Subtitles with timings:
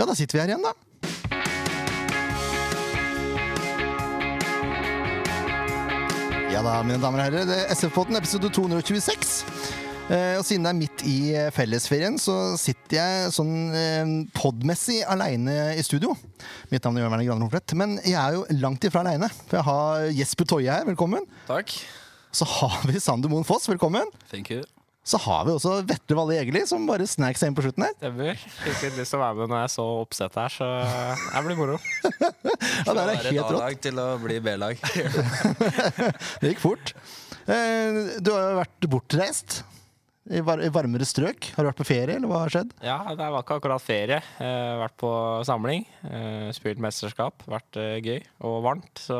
[0.00, 0.70] Ja, da sitter vi her igjen, da.
[6.48, 7.44] Ja da, mine damer og herrer.
[7.44, 9.42] Det er SF-båten, episode 226.
[10.08, 15.02] Eh, og siden det er midt i eh, fellesferien, så sitter jeg sånn eh, podmessig
[15.04, 16.16] aleine i studio.
[16.72, 17.76] Mitt navn er Jørn Werner Graner Hortvedt.
[17.76, 20.88] Men jeg er jo langt ifra aleine, for jeg har Jesper Toje her.
[20.88, 21.28] Velkommen.
[21.44, 21.76] Takk.
[22.32, 23.68] Så har vi Sander Moen Foss.
[23.68, 24.08] Velkommen.
[24.32, 24.64] Thank you.
[25.00, 27.06] Så har vi også Vetle Valle Jegerli, som bare
[27.40, 27.94] seg inn på slutten her.
[27.96, 28.42] Stemmer.
[28.60, 30.68] Fikk litt lyst til å være med når jeg så oppsettet her, så
[31.32, 31.78] det blir moro.
[32.86, 33.56] Ja, det er helt rått.
[33.56, 34.80] A-lag til å bli B-lag.
[36.40, 36.92] Det gikk fort.
[37.48, 39.60] Eh, Du har jo vært bortreist
[40.30, 41.48] i var- i varmere strøk.
[41.56, 42.70] Har du vært på ferie, eller hva har skjedd?
[42.86, 44.20] Ja, det var ikke akkurat ferie.
[44.38, 45.10] Eh, vært på
[45.48, 45.84] samling.
[46.06, 47.42] Eh, spilt mesterskap.
[47.50, 49.02] Vært eh, gøy og varmt.
[49.02, 49.18] Så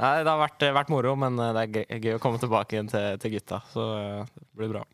[0.00, 2.78] nei, det har vært, vært moro, men eh, det er gøy, gøy å komme tilbake
[2.78, 3.60] igjen til, til gutta.
[3.74, 4.84] Så eh, det blir bra.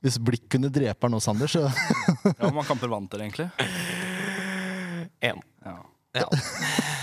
[0.00, 3.50] Hvis blikk kunne drepe her nå, Sander, så Ja, Hvor mange kamper vant dere egentlig?
[5.28, 5.42] Én.
[5.66, 5.78] Ja.
[6.16, 6.28] Ja.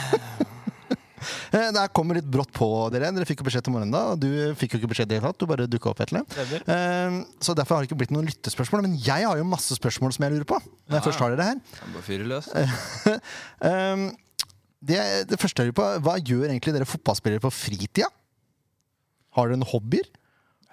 [1.56, 3.12] Eh, Det her kommer litt brått på dere.
[3.16, 4.28] Dere fikk jo beskjed til morgenen da, og du
[4.60, 5.40] fikk jo ikke beskjed i det hele tatt.
[5.40, 6.66] Du bare dukka opp, etter Stemmer.
[6.68, 8.82] Eh, Så derfor har det ikke blitt noen lyttespørsmål.
[8.88, 10.60] Men jeg har jo masse spørsmål som jeg lurer på.
[10.60, 11.06] Når jeg Ja.
[11.08, 11.62] først har dere her.
[11.94, 12.50] Bare fyre løs.
[13.62, 14.18] Um,
[14.86, 15.00] det,
[15.32, 18.10] det første jeg lurer på, Hva gjør egentlig dere fotballspillere på fritida?
[19.36, 20.08] Har dere noen hobbyer?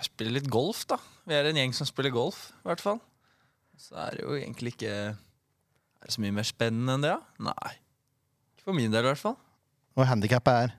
[0.03, 0.97] Jeg spiller litt golf, da.
[1.29, 2.99] Vi er en gjeng som spiller golf, i hvert fall.
[3.79, 7.21] Så er det jo egentlig ikke Er det så mye mer spennende enn det, da?
[7.53, 7.73] Nei.
[8.57, 9.37] Ikke for min del, i hvert fall.
[9.97, 10.73] Og handikappet er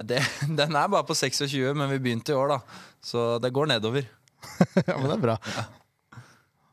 [0.00, 0.20] Det,
[0.60, 2.58] den er bare på 26, men vi begynte i år, da.
[3.04, 4.08] Så det går nedover.
[4.88, 5.36] Ja, men det er bra.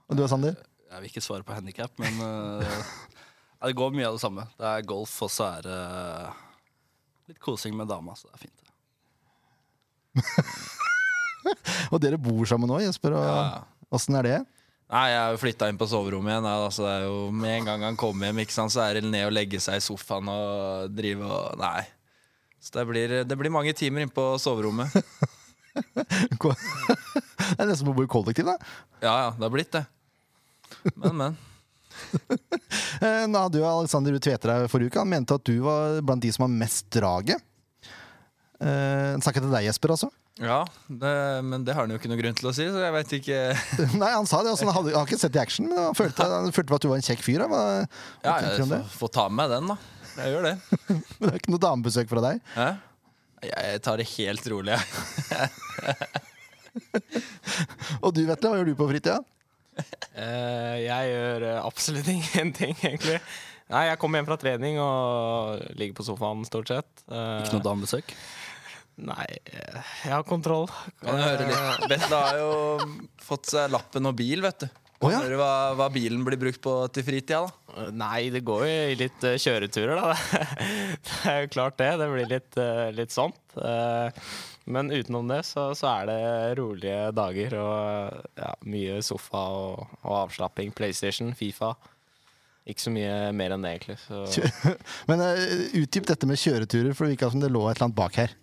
[0.08, 0.56] Og du og Sander?
[0.88, 2.64] Jeg vil ikke svare på handikap, men uh,
[3.68, 4.46] det går mye av det samme.
[4.56, 5.80] Det er golf, og så er det
[7.28, 8.62] litt kosing med dama, så det er fint.
[11.92, 13.12] Og dere bor sammen nå, Jesper.
[13.20, 13.66] Og Ja.
[14.18, 14.40] Er det?
[14.88, 16.48] Nei, jeg flytta inn på soverommet igjen.
[16.48, 19.00] Ja, altså, det er jo, med en gang han kommer hjem, ikke sant, så er
[19.02, 21.82] det ned og legge seg i sofaen og drive og Nei.
[22.64, 24.96] Så det blir, det blir mange timer inn på soverommet.
[25.78, 28.56] Det er nesten som å bo i kollektiv, da.
[29.04, 29.84] Ja ja, det har blitt det.
[30.96, 31.36] Men, men.
[33.30, 35.04] Nå hadde jo Alexander Tveter her forrige uke.
[35.04, 37.44] Han mente at du var blant de som har mest draget.
[38.58, 40.10] Eh, Han snakket til deg, Jesper, altså.
[40.42, 40.60] Ja,
[40.90, 41.12] det,
[41.46, 43.38] men det har han jo ikke noe grunn til å si, så jeg veit ikke
[44.02, 44.52] Nei, han sa det.
[44.54, 46.78] Altså, han, hadde, han har ikke sett det i action, men han følte, han følte
[46.78, 47.44] at du var en kjekk fyr.
[47.44, 47.48] da.
[47.52, 49.78] Hva, hva Ja, jeg får, får ta med meg den, da.
[50.18, 50.54] Jeg gjør det.
[50.90, 52.40] Men det er ikke noe damebesøk fra deg?
[52.58, 52.68] Hæ?
[53.46, 54.86] Jeg tar det helt rolig, jeg.
[58.04, 59.20] Og du, Vetle, hva gjør du på fritida?
[60.18, 63.20] Uh, jeg gjør eh, absolutt ingenting, egentlig.
[63.70, 66.90] Nei, jeg kommer hjem fra trening og ligger på sofaen stort sett.
[67.12, 68.14] Uh, Ikke noe damebesøk?
[68.98, 70.66] Nei, eh, jeg har kontroll.
[71.04, 71.88] Kan jeg høre litt?
[71.92, 72.52] Vetle har jo
[73.22, 74.68] fått seg lappen og bil, vet du.
[74.98, 75.20] Kan oh, ja.
[75.22, 77.74] høre hva, hva bilen blir brukt på til fritida, da.
[77.78, 80.16] Eh, Nei, det går jo i litt uh, kjøreturer, da.
[81.08, 81.92] Det er jo klart det.
[82.02, 83.38] Det blir litt, uh, litt sånt.
[83.54, 84.10] Uh,
[84.68, 86.24] men utenom det så, så er det
[86.60, 90.74] rolige dager og ja, mye sofa og, og avslapping.
[90.76, 91.76] PlayStation, Fifa.
[92.68, 94.00] Ikke så mye mer enn det, egentlig.
[94.02, 94.74] Så.
[95.12, 95.46] Men uh,
[95.78, 98.34] utdyp dette med kjøreturer, for det virka som det lå et eller annet bak her.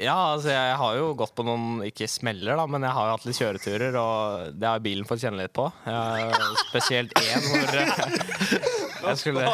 [0.00, 3.14] Ja, altså jeg har jo gått på noen, ikke smeller da, men jeg har jo
[3.16, 5.66] hatt litt kjøreturer, og det har bilen fått kjenne litt på.
[5.84, 7.76] Jeg, spesielt én hvor
[9.12, 9.44] jeg skulle,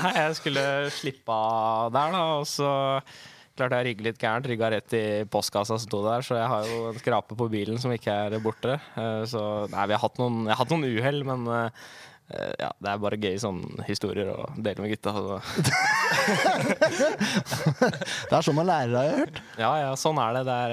[0.00, 0.64] nei, jeg skulle
[0.96, 2.70] slippe av der, da, og så
[3.60, 4.46] klarte jeg å rigge litt gærent.
[4.48, 7.80] Rygga rett i postkassa som sto der, så jeg har jo en skrape på bilen
[7.82, 8.78] som ikke er borte.
[8.96, 9.42] Eh, Så
[9.72, 11.90] nei, vi har hatt noen, jeg har hatt noen uhell, men eh,
[12.60, 15.12] ja, det er bare gøy sånne historier å dele med gutta.
[15.16, 15.38] Så.
[18.30, 19.40] Det er sånn man lærer, har jeg hørt.
[19.60, 20.42] Ja, ja, sånn er det.
[20.48, 20.70] Det er,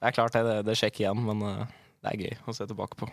[0.00, 1.74] det er klart det, det, sjekker igjen, men eh,
[2.04, 3.08] det er gøy å se tilbake på.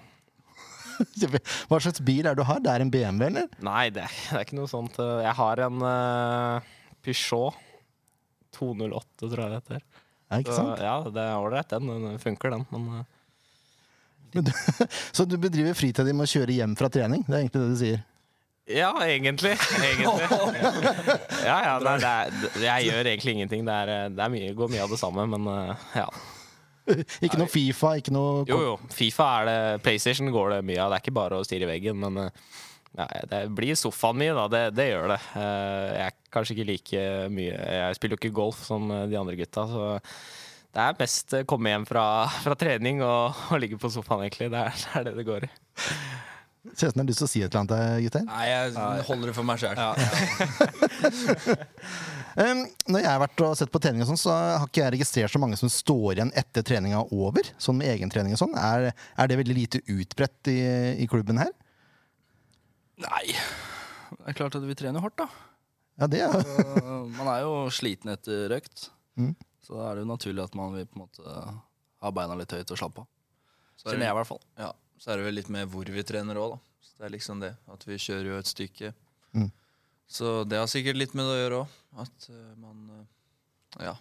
[1.70, 2.62] Hva slags bil er det du har?
[2.64, 3.50] Det er en BMW, eller?
[3.66, 4.96] Nei, det det er ikke noe sånt.
[5.04, 6.72] eh, Jeg har en uh,
[7.06, 7.60] Peugeot
[8.58, 9.84] 208, tror jeg det heter.
[10.28, 10.82] Ja, ikke Så, sant?
[10.84, 11.92] ja, det er ålreit, den.
[12.08, 12.66] Den funker, den.
[12.74, 13.17] Men eh, du,
[15.16, 17.24] så du bedriver fritida di med å kjøre hjem fra trening?
[17.28, 18.06] Det er egentlig det du sier?
[18.68, 19.54] ja, egentlig.
[19.80, 20.26] Egentlig.
[21.48, 23.62] Ja, ja, det er, det- jeg gjør egentlig ingenting.
[23.68, 26.08] Det, er, eh, det er mye, går mye av det samme, men eh, ja.
[27.26, 28.74] Ikke noe Fifa, ikke noe Jo, jo.
[28.96, 30.92] Fifa er det PlayStation går det mye av.
[30.92, 32.44] Det er ikke bare å stirre i veggen, men eh,
[32.98, 34.46] ja, det blir sofaen mye, da.
[34.52, 35.20] Det, det gjør det.
[35.40, 37.06] Eh, Jeg er kanskje ikke like
[37.36, 39.88] mye Jeg spiller jo ikke golf som eh, de andre gutta, så
[40.76, 42.06] det er mest å komme hjem fra,
[42.44, 44.52] fra trening og, og ligge på sofaen, egentlig.
[44.54, 45.52] Det er, det er det det går i.
[46.76, 48.24] Ser ut som du har lyst til å si et eller annet, gutter.
[48.28, 49.78] Nei, jeg holder det for meg sjøl.
[52.38, 54.94] Um, når jeg har vært og sett på trening, og sånn, så har ikke jeg
[54.94, 57.48] registrert så mange som står igjen etter treninga over.
[57.58, 58.54] Sånn med egentrening og sånn.
[58.62, 60.60] Er, er det veldig lite utbredt i,
[61.02, 61.50] i klubben her?
[63.02, 65.26] Nei, det er klart at vi trener hardt, da.
[65.98, 66.38] Ja, det er
[67.18, 68.92] man er jo sliten etter økt.
[69.18, 69.34] Mm.
[69.68, 71.38] Så da er det jo naturlig at man vil på en måte
[72.00, 73.08] ha beina litt høyt og slappe av.
[73.76, 74.40] Så er Kjenner jeg i hvert fall.
[74.64, 76.60] ja, så er det vel litt med hvor vi trener òg, da.
[76.88, 77.52] Så det er liksom det.
[77.74, 78.94] At vi kjører jo et stykke.
[79.36, 79.50] Mm.
[80.08, 81.76] Så det har sikkert litt med det å gjøre òg.
[82.06, 83.96] At eh, man eh, Ja.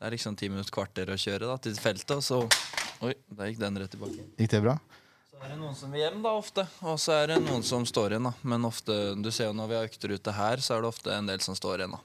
[0.00, 2.38] Det er liksom ti minutter, kvarter å kjøre da, til feltet, og så
[3.04, 4.22] Oi, der gikk den rett tilbake.
[4.38, 4.74] Gikk det bra?
[5.30, 6.64] Så er det noen som vil hjem, da, ofte.
[6.84, 8.32] Og så er det noen som står igjen, da.
[8.44, 11.14] Men ofte, du ser jo når vi har økter ute her, så er det ofte
[11.16, 12.02] en del som står igjen, da.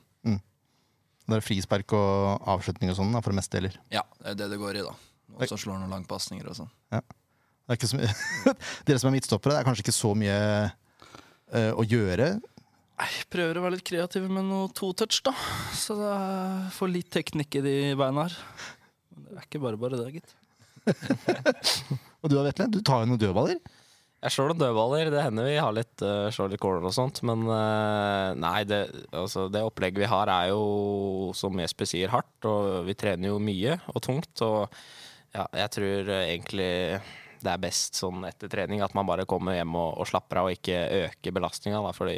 [1.25, 3.77] Det er frispark og avslutning og sånn for det meste, eller?
[3.93, 4.93] Ja, det er det det går i, da.
[5.35, 6.69] Og så slår noen langpasninger og sånn.
[6.93, 8.11] Det er ikke så mye
[8.85, 10.35] Dere som er midtstoppere, det er kanskje ikke så mye
[10.69, 12.27] uh, å gjøre.
[12.95, 15.33] Nei, prøver å være litt kreativ med noe to-touch, da.
[15.75, 18.37] Så det er- får litt teknikk i de beina her.
[19.15, 20.35] Men det er ikke bare bare det, gitt.
[22.21, 22.69] Og du da, Vetle?
[22.71, 23.59] Du tar jo noen dødballer.
[24.25, 25.09] Jeg slår noen dødballer.
[25.13, 27.19] Det hender vi har litt, uh, slår litt corner og sånt.
[27.29, 28.79] Men uh, nei, det,
[29.13, 32.47] altså, det opplegget vi har er jo, som Jesper sier, hardt.
[32.49, 34.41] Og vi trener jo mye og tungt.
[34.41, 34.65] Og
[35.35, 36.71] ja, jeg tror uh, egentlig
[37.45, 40.49] det er best sånn etter trening at man bare kommer hjem og, og slapper av
[40.49, 41.85] og ikke øker belastninga.
[41.93, 42.17] Fordi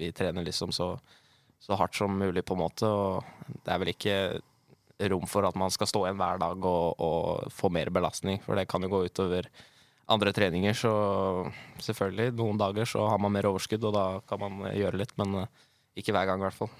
[0.00, 0.94] vi trener liksom så,
[1.60, 2.88] så hardt som mulig, på en måte.
[2.88, 4.18] Og det er vel ikke
[5.12, 8.40] rom for at man skal stå igjen hver dag og, og få mer belastning.
[8.48, 9.52] For det kan jo gå utover
[10.06, 10.92] andre treninger, så
[11.82, 12.34] selvfølgelig.
[12.38, 15.64] Noen dager så har man mer overskudd, og da kan man gjøre litt, men eh,
[15.98, 16.72] ikke hver gang, i hvert fall.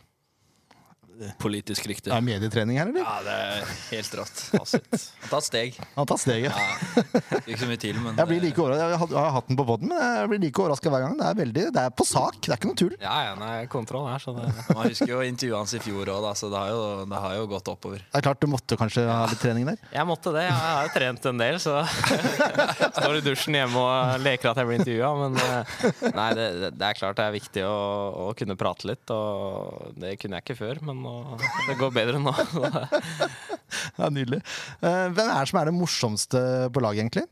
[1.41, 2.13] Politisk riktig.
[2.13, 3.03] Er medietrening her, eller?
[3.05, 4.43] Ja, det er helt rått.
[4.53, 5.05] Fasit.
[5.23, 5.79] Han tar steg.
[5.97, 6.53] Han tar steget.
[6.57, 8.91] Ja, ikke så mye til, men Jeg blir like overrasket.
[8.97, 11.17] Jeg har- hatt den på poden, men jeg blir like overraska hver gang.
[11.21, 12.95] Det er veldig, det er på sak, det er ikke noe tull.
[13.01, 16.29] Ja, ja, nei, kontroll her, så det Man husker jo intervjuet hans i fjor òg,
[16.37, 18.05] så det har, jo, det har jo gått oppover.
[18.05, 19.79] Det er klart du måtte kanskje ha litt trening der.
[19.93, 20.45] Jeg måtte det.
[20.47, 21.81] Jeg har jo trent en del, så
[22.97, 26.47] Står i dusjen hjemme og leker at jeg blir intervjua, men eh, nei, det,
[26.77, 27.77] det er klart det er viktig å,
[28.27, 31.39] å kunne prate litt, og det kunne jeg ikke før, men nå,
[31.69, 32.35] det går bedre nå.
[33.97, 34.43] Ja, Nydelig.
[34.85, 36.41] Eh, hvem er det som er det morsomste
[36.75, 37.25] på laget, egentlig?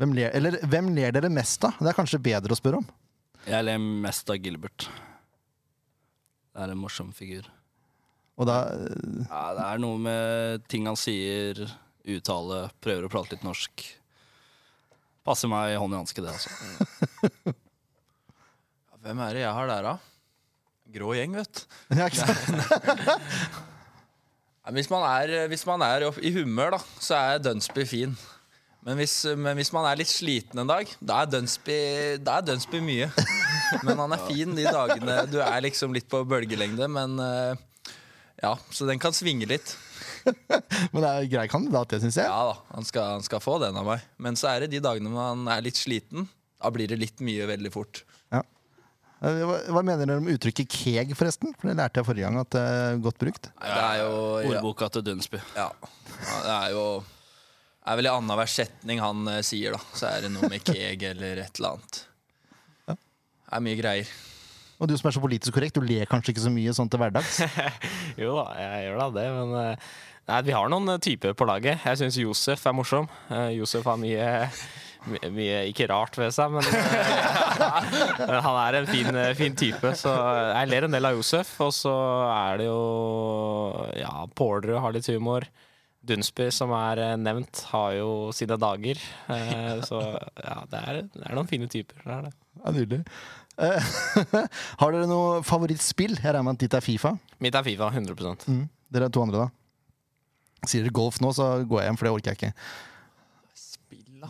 [0.00, 1.76] Hvem ler, eller hvem ler dere mest av?
[1.78, 2.86] Det er kanskje bedre å spørre om.
[3.46, 4.86] Jeg ler mest av Gilbert.
[6.52, 7.46] Det er en morsom figur.
[8.40, 11.60] Og da Ja, det er noe med ting han sier,
[12.08, 13.84] uttale, prøver å prate litt norsk.
[15.26, 17.52] Passer meg i hånd i hanske, det, altså.
[19.02, 20.11] Hvem er det jeg har der, da?
[20.92, 21.62] Grå gjeng, vet du.
[21.98, 23.62] ja, ikke sant?
[24.76, 28.12] Hvis man er, hvis man er i humør, da, så er Dunsby fin.
[28.86, 31.78] Men hvis, men hvis man er litt sliten en dag, da er Dunsby,
[32.22, 33.08] da er Dunsby mye.
[33.86, 37.94] Men han er fin de dagene du er liksom litt på bølgelengde, men eh,
[38.42, 39.72] Ja, så den kan svinge litt.
[40.26, 42.28] Men det er en grei kandidat, det syns jeg.
[42.28, 44.04] Ja da, han skal, han skal få den av meg.
[44.22, 46.28] Men så er det de dagene man er litt sliten.
[46.60, 48.04] Da blir det litt mye veldig fort.
[49.22, 51.52] Eh, Hva, hva mener dere om uttrykket keg, forresten?
[51.58, 53.50] For det lærte jeg forrige gang at det er godt brukt.
[53.54, 55.38] Det er jo ja, Ordboka til Dunsby.
[55.56, 55.68] ja,
[56.22, 59.80] Ja, det er jo Det er vel i annenhver setning han eh, sier, da.
[59.98, 62.02] Så er det noe med keg eller et eller annet.
[62.92, 64.12] Det er mye greier.
[64.82, 66.98] Og du som er så politisk korrekt, du ler kanskje ikke så mye sånn til
[67.02, 67.36] hverdags?
[68.22, 69.92] Jo da, jeg gjør da det, men eh,
[70.30, 71.82] Nei, vi har noen eh, typer på laget.
[71.86, 73.06] Jeg syns Josef er morsom.
[73.30, 74.26] Eh, Josef har mye,
[75.06, 79.92] mye, Ikke rart ved seg, men uh, han er en fin, eh, fin type.
[79.98, 81.52] Så jeg ler en del av Josef.
[81.64, 81.92] Og så
[82.30, 82.80] er det jo
[83.98, 85.46] Ja, Pålerud har litt humor.
[86.02, 88.98] Dunsby, som er eh, nevnt, har jo sine dager.
[89.30, 90.00] Uh, Så
[90.42, 92.02] ja, det er, det er noen fine typer.
[92.02, 92.34] Det er det.
[92.62, 93.02] Ja, Nydelig.
[93.60, 93.90] Uh,
[94.80, 96.16] har dere noe favorittspill?
[96.18, 97.14] Jeg regner med at ditt er Fifa.
[97.42, 98.64] Mitt er Fifa, 100 Mm.
[98.92, 100.66] Dere er to andre, da?
[100.68, 102.52] Sier dere golf nå, så går jeg hjem, for det orker jeg ikke.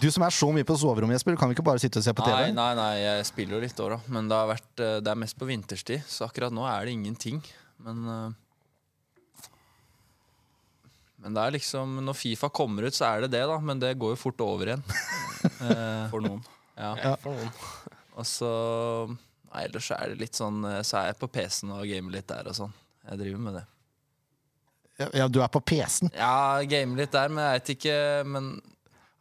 [0.01, 2.13] Du som er så mye på soverommet, Jesper, kan vi ikke bare sitte og se
[2.17, 2.37] på TV?
[2.39, 3.99] Nei, nei, nei, jeg spiller jo litt òg, da.
[4.15, 6.95] Men det, har vært, eh, det er mest på vinterstid, så akkurat nå er det
[6.97, 7.43] ingenting.
[7.85, 8.31] Men eh,
[11.23, 13.59] Men det er liksom Når Fifa kommer ut, så er det det, da.
[13.63, 14.83] Men det går jo fort over igjen.
[15.61, 16.41] Eh, For noen.
[16.79, 16.95] ja.
[16.99, 17.53] Ja, for noen.
[18.19, 18.49] Og så
[19.53, 22.49] Nei, ellers er det litt sånn Så er jeg på PC-en og gamer litt der
[22.49, 22.73] og sånn.
[23.07, 23.63] Jeg driver med det.
[25.01, 26.11] Ja, ja, du er på PC-en.
[26.17, 27.97] Ja, gamer litt der, men jeg vet ikke
[28.29, 28.51] Men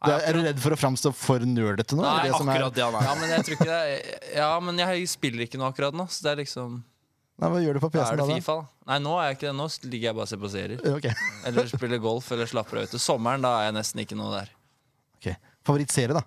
[0.02, 2.02] Du er, er du redd for å framstå for nerdete nå?
[2.02, 3.04] Nei, Er det er- Akkurat det han er.
[3.06, 6.22] Ja, men jeg tror ikke det Ja, men jeg spiller ikke noe akkurat nå, så
[6.26, 6.80] det er liksom
[7.42, 8.34] Nei, hva gjør du på PC-en er det?
[8.42, 8.66] Fifa, da.
[8.92, 9.54] Nei, nå er jeg ikke det.
[9.56, 10.82] Nå ligger jeg bare og ser på serier.
[10.98, 11.14] Okay.
[11.48, 13.00] Eller spiller golf eller slapper av ute.
[13.02, 14.50] Sommeren, da er jeg nesten ikke noe der.
[15.18, 15.30] ok.
[15.66, 16.22] Favorittserie, da?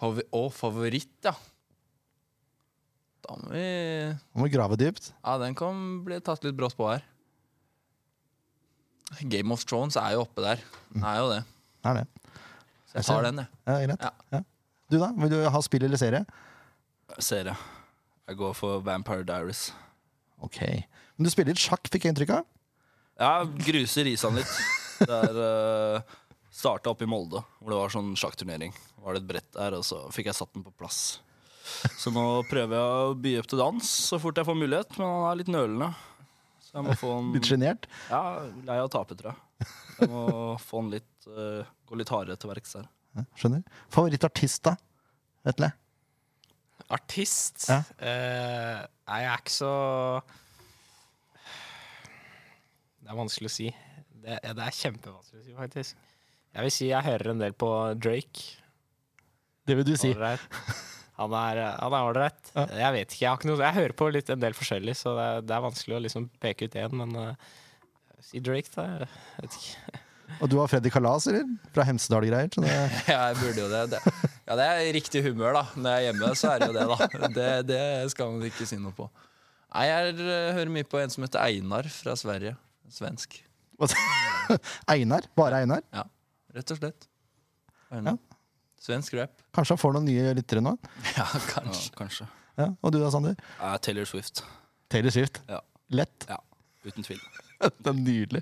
[0.00, 1.34] Favori å, favoritt, ja.
[3.26, 3.64] Da må vi
[4.14, 5.10] Da må vi grave dypt.
[5.24, 7.02] Ja, den kan bli tatt litt brått på her.
[9.28, 10.60] Game of Thrones er jo oppe der.
[10.94, 11.40] Den er jo det.
[11.82, 12.06] Det er det.
[12.90, 13.90] Så jeg tar den, jeg.
[13.94, 14.12] Ja.
[14.34, 14.42] Ja.
[14.90, 15.12] Du, da?
[15.22, 16.24] Vil du ha spill eller serie?
[17.22, 17.54] Serie.
[18.26, 19.68] Jeg går for Vampire Diaries.
[20.42, 20.60] Ok.
[20.64, 22.48] Men du spiller litt sjakk, fikk jeg inntrykk av?
[23.20, 24.52] Ja, gruser Risan litt.
[25.06, 26.18] Der uh,
[26.50, 28.74] starta opp i Molde, hvor det var sånn sjakkturnering.
[29.00, 31.20] Var det et brett der, og så fikk jeg satt den på plass.
[32.00, 35.06] Så nå prøver jeg å by opp til dans så fort jeg får mulighet, men
[35.06, 35.92] han er litt nølende.
[36.70, 37.88] Så jeg må få en Litt sjenert?
[38.12, 39.68] Ja, lei av å tape, tror jeg.
[39.98, 40.24] Jeg må
[40.62, 42.86] få han litt uh, Gå litt hardere til verks her.
[43.18, 43.64] Ja, skjønner.
[43.90, 44.76] Favorittartist, da?
[45.48, 45.72] Vetle?
[46.94, 47.66] Artist?
[47.66, 47.80] Ja.
[47.98, 49.72] Uh, nei, jeg er ikke så
[53.00, 53.66] Det er vanskelig å si.
[54.20, 56.06] Det, ja, det er kjempevanskelig å si, faktisk.
[56.54, 58.46] Jeg vil si jeg hører en del på Drake.
[59.66, 60.14] Det vil du si.
[61.20, 61.30] Ålreit.
[61.30, 62.52] Han er han er ålreit.
[62.56, 62.66] Ja.
[62.80, 63.22] Jeg vet ikke.
[63.24, 65.56] Jeg, har ikke noe, jeg hører på litt en del forskjellig, så det, er- det
[65.58, 67.50] er vanskelig å liksom peke ut én, men uh,
[68.24, 68.86] si Drake, da.
[69.00, 70.00] Jeg vet ikke.
[70.40, 71.48] Og du har Freddy Kalas, eller?
[71.74, 72.52] Fra Hemsedal-greier.
[73.10, 73.80] Ja, jeg burde jo det.
[73.96, 74.00] det.
[74.46, 75.64] Ja, det er riktig humør, da.
[75.74, 77.28] Når jeg er hjemme, så er det jo det, da.
[77.34, 77.82] Det, det
[78.14, 79.08] skal man ikke si noe på.
[79.74, 82.54] Nei, jeg eh, hører mye på en som heter Einar fra Sverige.
[82.90, 83.40] Svensk.
[84.94, 85.26] Einar?
[85.38, 85.82] Bare Einar?
[85.94, 86.02] Ja,
[86.54, 87.06] rett og slett.
[87.90, 88.18] Einar.
[88.80, 89.34] Svensk rap.
[89.56, 90.72] Kanskje han får noen nye lyttere nå?
[91.12, 91.90] Ja, Ja, kanskje.
[91.98, 92.28] kanskje.
[92.60, 93.36] Ja, Og du da, Sander?
[93.60, 94.42] Uh, Taylor Swift.
[94.92, 95.42] Taylor Swift.
[95.48, 95.60] Ja.
[95.92, 96.26] Lett.
[96.28, 96.38] ja.
[96.86, 97.20] Uten tvil.
[97.60, 98.40] Det er nydelig.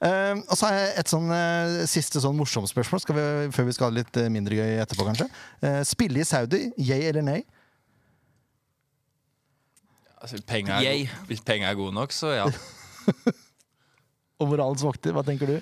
[0.00, 3.66] Uh, og så har jeg et sånn uh, siste sånn morsomt spørsmål skal vi, før
[3.68, 5.26] vi skal ha litt eh, mindre gøy etterpå, kanskje.
[5.60, 7.42] Eh, spille i Saudi, yay eller nei?
[10.24, 12.46] Altså, penger er, hvis penger er gode nok, så ja.
[14.40, 15.58] Og moralens vokter, hva tenker du?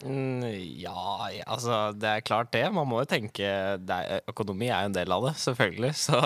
[0.00, 0.46] Mm,
[0.80, 2.62] ja, altså det er klart det.
[2.72, 5.90] Man må jo tenke er, Økonomi er jo en del av det, selvfølgelig.
[6.06, 6.20] Så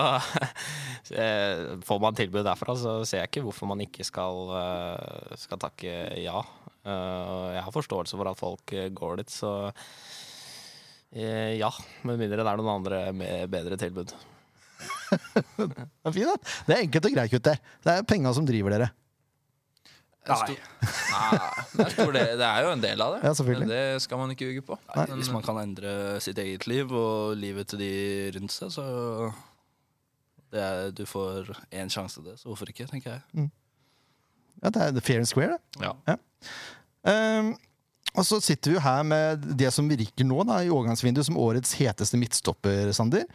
[1.18, 5.60] eh, får man tilbud derfra, så ser jeg ikke hvorfor man ikke skal, eh, skal
[5.66, 6.44] takke ja.
[6.84, 9.56] Eh, jeg har forståelse for at folk går dit, så
[11.14, 11.68] ja.
[12.02, 14.10] Med mindre det er noen andre med bedre tilbud.
[15.54, 16.54] Det er fint, da.
[16.66, 17.60] Det er enkelt og greit, gutter.
[17.86, 18.88] Det er penga som driver dere.
[20.24, 20.60] Stor-
[21.14, 21.38] Nei,
[21.76, 21.84] det,
[22.16, 23.18] er det er jo en del av det.
[23.26, 23.66] Ja, selvfølgelig.
[23.68, 24.78] Men det skal man ikke ljuge på.
[24.94, 25.92] Nei, Men, Hvis man kan endre
[26.24, 27.90] sitt eget liv og livet til de
[28.38, 28.86] rundt seg, så
[30.54, 33.50] det er, Du får én sjanse til det, så hvorfor ikke, tenker jeg.
[34.62, 35.92] Ja, det er fair and square, det.
[36.08, 36.16] ja.
[37.04, 37.52] Um,
[38.14, 41.36] og så sitter vi jo her med det som virker nå da, i overgangsvinduet som
[41.36, 43.26] årets heteste midtstopper, Sander.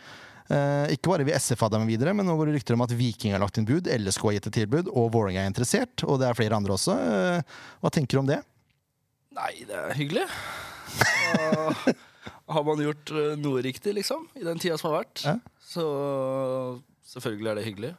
[0.49, 2.93] Eh, ikke bare vil SF ha dem videre, men nå går det rykter om at
[2.97, 6.01] Viking har lagt inn bud, LSK har gitt et tilbud, og Vålerenga er interessert.
[6.07, 6.95] Og det er flere andre også.
[6.97, 8.39] Eh, hva tenker du om det?
[9.37, 10.25] Nei, det er hyggelig.
[12.49, 15.35] Da har man gjort eh, noe riktig, liksom, i den tida som har vært, Ja.
[15.61, 15.85] så
[17.11, 17.91] selvfølgelig er det hyggelig.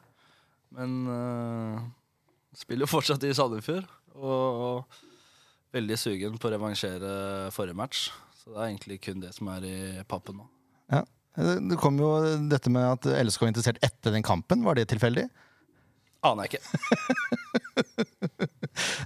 [0.75, 1.79] Men uh,
[2.55, 3.87] spiller jo fortsatt i Sandefjord,
[4.19, 4.85] og
[5.75, 7.15] veldig sugen på å revansjere
[7.55, 8.09] forrige match.
[8.39, 9.79] Så det er egentlig kun det som er i
[10.11, 10.47] pappen nå.
[10.91, 11.05] Ja.
[11.39, 12.11] Det det kom jo
[12.51, 14.65] dette med at LSK var interessert etter den kampen.
[14.67, 15.29] Var det tilfeldig?
[16.27, 16.65] Aner jeg ikke.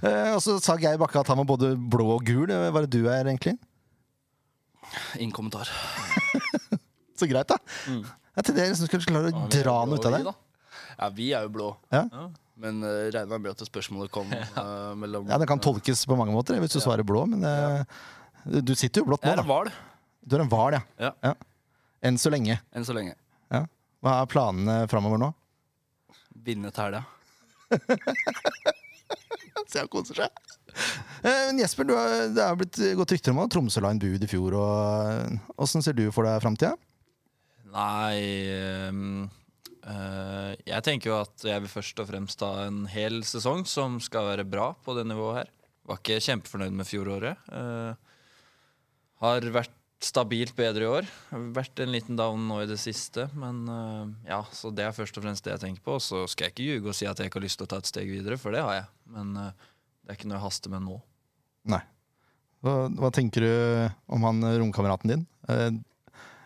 [0.05, 2.51] Eh, og så sa Geir Bakke at han var både blå og gul.
[2.51, 3.55] Eh, Hva er det du er, egentlig?
[5.17, 5.71] Ingen kommentar.
[7.19, 7.57] Så greit, da.
[7.89, 8.03] Mm.
[8.35, 10.35] er til dere som skulle klare å dra han ut av det.
[10.99, 11.69] Ja, vi er jo blå.
[11.95, 12.05] Ja.
[12.61, 16.35] Men uh, regna med at spørsmålet kom uh, mellom ja, Det kan tolkes på mange
[16.35, 17.83] måter hvis du svarer blå, men uh,
[18.45, 19.71] du sitter jo blått Jeg nå, er en hval,
[20.23, 21.11] Du er en hval, ja.
[21.25, 21.33] Ja.
[22.05, 22.59] Enn så lenge.
[22.75, 23.15] enn så lenge.
[23.53, 23.63] Ja.
[24.05, 25.31] Hva er planene framover nå?
[26.45, 27.01] Vinne tæla.
[29.65, 30.43] Se, han koser seg.
[31.23, 34.01] Eh, Men Jesper, du har, det har blitt gått rykter om at Tromsø la inn
[34.01, 34.57] bud i fjor.
[34.59, 36.75] og Åssen ser du for deg framtida?
[37.75, 39.25] Nei um,
[39.83, 43.97] uh, Jeg tenker jo at jeg vil først og fremst ha en hel sesong som
[44.03, 45.49] skal være bra på det nivået her.
[45.89, 47.49] Var ikke kjempefornøyd med fjoråret.
[47.49, 47.97] Uh,
[49.23, 51.07] har vært stabilt bedre i år.
[51.55, 55.17] Vært en liten down nå i det siste, men uh, ja, så det er først
[55.17, 55.97] og fremst det jeg tenker på.
[55.97, 57.71] Og så skal jeg ikke ljuge og si at jeg ikke har lyst til å
[57.71, 58.87] ta et steg videre, for det har jeg.
[59.15, 59.71] Men uh,
[60.03, 60.99] det er ikke noe jeg haster med nå.
[61.73, 61.81] Nei.
[62.65, 63.51] Hva, hva tenker du
[64.15, 65.25] om han eh, romkameraten din?
[65.49, 65.69] Uh,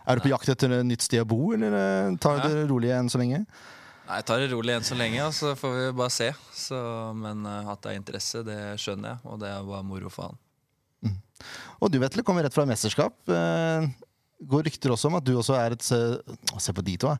[0.09, 2.89] Er du på jakt etter et nytt sted å bo, eller tar du det rolig
[2.95, 3.43] enn så lenge?
[3.43, 6.29] Nei, Jeg tar det rolig enn så lenge, og så får vi bare se.
[6.55, 6.79] Så,
[7.13, 10.39] men at det er interesse, det skjønner jeg, og det er bare moro for han.
[11.79, 13.15] Og du Vetle, kommer rett fra mesterskap.
[13.31, 13.87] Eh,
[14.49, 15.97] går rykter også om at du også er et Se,
[16.59, 17.17] se på de to, da.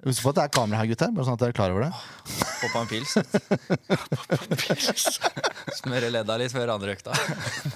[0.00, 1.10] Husk på at det er kamera her, gutter.
[1.12, 1.90] Bare sånn at dere er klar over det.
[2.62, 3.18] Poppa en pils.
[5.80, 7.12] Smøre ledda litt før andre økta.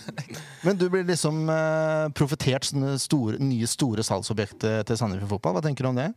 [0.65, 2.71] Men du blir liksom eh, profetert
[3.03, 5.59] store, nye store salgsobjektet til Sandefjord Fotball.
[5.59, 6.09] Hva tenker du om det?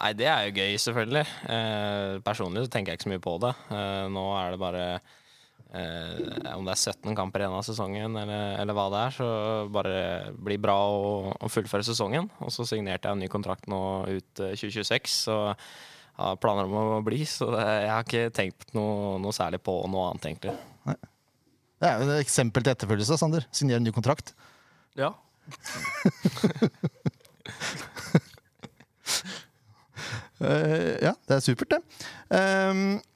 [0.00, 1.24] Nei, det er jo gøy, selvfølgelig.
[1.56, 3.54] Eh, personlig så tenker jeg ikke så mye på det.
[3.72, 4.84] Eh, nå er det bare
[5.74, 9.28] eh, Om det er 17 kamper igjen av sesongen, eller, eller hva det er, så
[9.72, 10.00] bare
[10.34, 12.30] bli bra og, og fullføre sesongen.
[12.44, 15.38] Og så signerte jeg en ny kontrakt nå ut eh, 2026, så
[16.20, 19.78] har planer om å bli, så det, jeg har ikke tenkt noe, noe særlig på
[19.88, 20.56] noe annet, egentlig.
[21.80, 23.46] Det er jo et eksempel til etterfølgelse, Sander.
[23.56, 24.34] Signere en ny kontrakt.
[25.00, 25.14] Ja.
[30.40, 32.06] Eh, ja, det er supert, det.
[32.32, 33.09] Ehm, eh,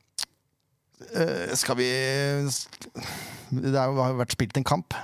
[1.58, 1.88] skal vi
[3.54, 4.96] Det har jo vært spilt en kamp.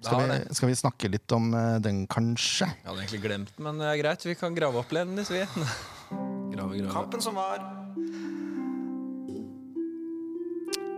[0.00, 2.64] Skal vi, skal vi snakke litt om eh, den, kanskje?
[2.70, 4.22] Jeg hadde egentlig glemt den, men det er greit.
[4.24, 5.42] Vi kan grave opp den hvis vi.
[6.50, 6.90] Grave, grave.
[6.90, 7.60] Kampen som var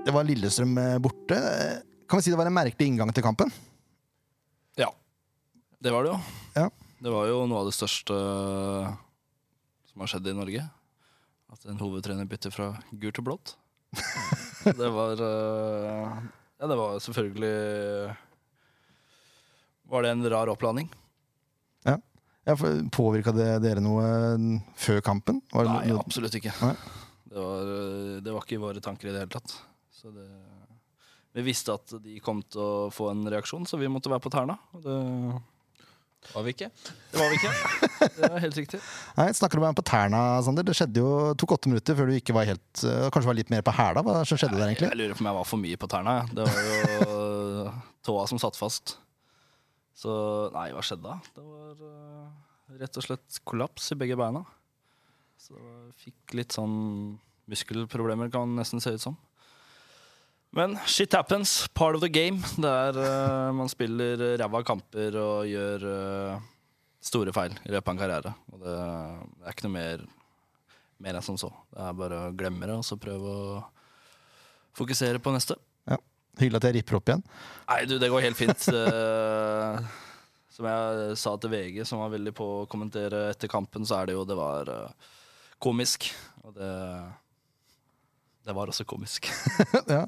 [0.06, 1.40] Det var Lillestrøm eh, borte.
[2.08, 3.50] Kan vi si det var en merkelig inngang til kampen?
[4.78, 4.88] Ja.
[5.82, 6.20] Det var det jo.
[6.56, 6.68] Ja.
[7.02, 8.16] Det var jo noe av det største
[9.90, 10.62] som har skjedd i Norge.
[11.52, 13.56] At en hovedtrener bytter fra gult til blått.
[14.80, 16.18] det var eh,
[16.62, 18.14] Ja, det var selvfølgelig
[19.92, 20.88] Var det en rar opplanding?
[22.42, 22.56] Ja,
[22.90, 25.38] Påvirka det dere noe eh, før kampen?
[25.54, 26.50] Nei, noe- absolutt ikke.
[26.64, 26.72] Nei.
[27.30, 29.54] Det var, eh, det var ikke i våre tanker i det hele tatt.
[29.94, 30.26] Så det,
[31.38, 34.32] vi visste at de kom til å få en reaksjon, så vi måtte være på
[34.34, 34.56] tærne.
[34.82, 34.96] Det,
[36.32, 36.68] Var vi ikke?
[37.12, 37.52] det var vi ikke.
[38.16, 38.78] Det er helt riktig.
[39.18, 40.64] Nei, Snakker du meg på tærne, Sander?
[40.66, 43.50] Det skjedde jo, tok åtte minutter før du ikke var helt uh, Kanskje var litt
[43.52, 44.04] mer på hæla?
[44.06, 44.90] Hva som skjedde der, egentlig?
[44.92, 46.14] Jeg lurer på om jeg var for mye på tærne.
[46.32, 47.18] Det var jo
[48.06, 48.96] tåa som satt fast.
[49.98, 50.14] Så
[50.54, 51.18] nei, hva skjedde da?
[51.36, 54.44] Det var uh, rett og slett kollaps i begge beina.
[55.42, 56.74] Så jeg fikk litt sånn
[57.50, 59.18] muskelproblemer, kan nesten se ut som.
[60.52, 61.68] Men shit happens.
[61.72, 62.42] Part of the game.
[62.60, 66.42] Der uh, man spiller ræva kamper og gjør uh,
[67.02, 68.34] store feil i løpet av en karriere.
[68.52, 68.76] Og det,
[69.38, 70.04] det er ikke noe mer,
[71.02, 71.50] mer enn som så.
[71.72, 73.62] Det er bare å glemme det og så prøve å
[74.76, 75.56] fokusere på neste.
[75.88, 75.98] Ja.
[76.40, 77.24] Hyggelig at jeg ripper opp igjen.
[77.68, 78.68] Nei, du, det går helt fint.
[78.72, 79.98] Eh,
[80.52, 84.10] som jeg sa til VG, som var veldig på å kommentere etter kampen, så er
[84.10, 85.12] det jo Det var eh,
[85.64, 86.10] komisk.
[86.44, 86.72] Og det
[88.42, 89.28] Det var også komisk.
[89.86, 90.02] ja.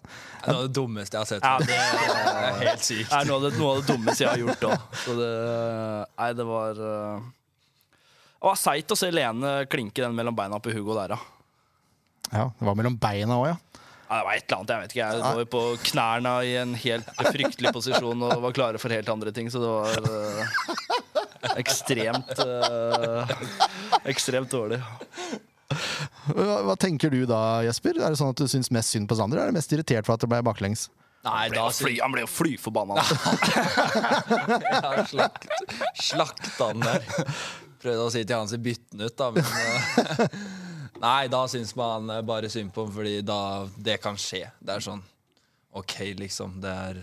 [0.45, 1.45] Det var det dummeste jeg har sett.
[1.45, 3.11] Ja, det Det er helt sykt.
[3.13, 5.21] Det er noe av det, noe av det dummeste jeg har gjort òg.
[6.19, 7.29] Nei, det var eh,
[8.35, 11.21] Det var seigt å se Lene klinke den mellom beina på Hugo der, ja.
[12.33, 12.49] ja.
[12.59, 13.61] Det var mellom beina òg, ja.
[14.05, 15.07] Ja, det var et eller annet, jeg vet ikke.
[15.15, 19.09] Jeg var jo på knærne i en helt fryktelig posisjon og var klare for helt
[19.15, 20.43] andre ting, så det var øh,
[21.63, 23.33] ekstremt øh,
[24.13, 24.83] Ekstremt dårlig.
[26.33, 27.99] Hva, hva tenker du da, Jesper?
[28.01, 30.07] Er det sånn at du syns mest synd på Sander, eller er du mest irritert
[30.07, 30.89] for at det ble baklengs?
[31.25, 33.01] Nei, Han ble da fly, han ble jo fly forbanna.
[34.75, 35.49] Ja, slakt,
[36.01, 37.07] slakta han der.
[37.85, 40.37] Prøvde å si til han å bytte den ut, da, men eh,
[41.05, 43.39] Nei, da syns man eh, bare synd på ham, fordi da
[43.77, 44.47] Det kan skje.
[44.61, 45.03] Det er sånn
[45.77, 46.59] OK, liksom.
[46.63, 47.01] Det er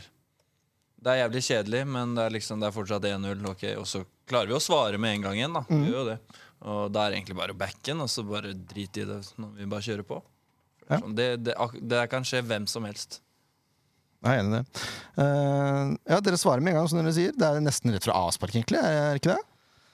[1.01, 3.45] Det er jævlig kjedelig, men det er liksom Det er fortsatt 1-0.
[3.51, 5.65] ok, Og så klarer vi å svare med en gang igjen, da.
[5.69, 6.17] Vi gjør jo det.
[6.61, 9.57] Og da er det egentlig bare å backen, og så bare drit i det når
[9.57, 10.21] vi bare kjører på.
[10.85, 10.99] Ja.
[10.99, 11.27] det, sånn, det,
[11.89, 13.21] det, kan skje hvem som helst.
[14.21, 14.83] Jeg er enig i det.
[15.17, 17.33] Uh, ja, Dere svarer med en gang, som dere sier.
[17.33, 18.77] Det er nesten rett fra avspark, egentlig.
[18.77, 19.41] Er det ikke det?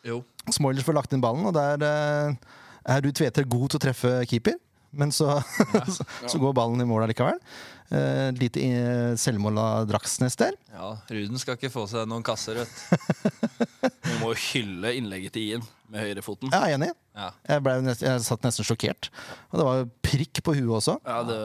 [0.10, 0.22] Jo.
[0.52, 2.58] Smoilers får lagt inn ballen, og der uh,
[2.92, 4.60] er du Tveter god til å treffe keeper.
[4.98, 5.38] Men så,
[5.96, 7.40] så, så går ballen i mål allikevel.
[7.88, 10.58] Uh, lite i- selvmål av Dragsnes der.
[10.74, 13.90] Ja, Ruden skal ikke få seg noen kasser, vet du.
[14.20, 16.52] Må jo hylle innlegget til Ien med høyrefoten.
[16.52, 16.90] Er enig.
[17.16, 17.30] Ja.
[17.48, 19.08] Jeg, ble, nest- jeg satt nesten sjokkert.
[19.54, 20.98] Og det var jo prikk på huet også.
[21.08, 21.40] Ja, det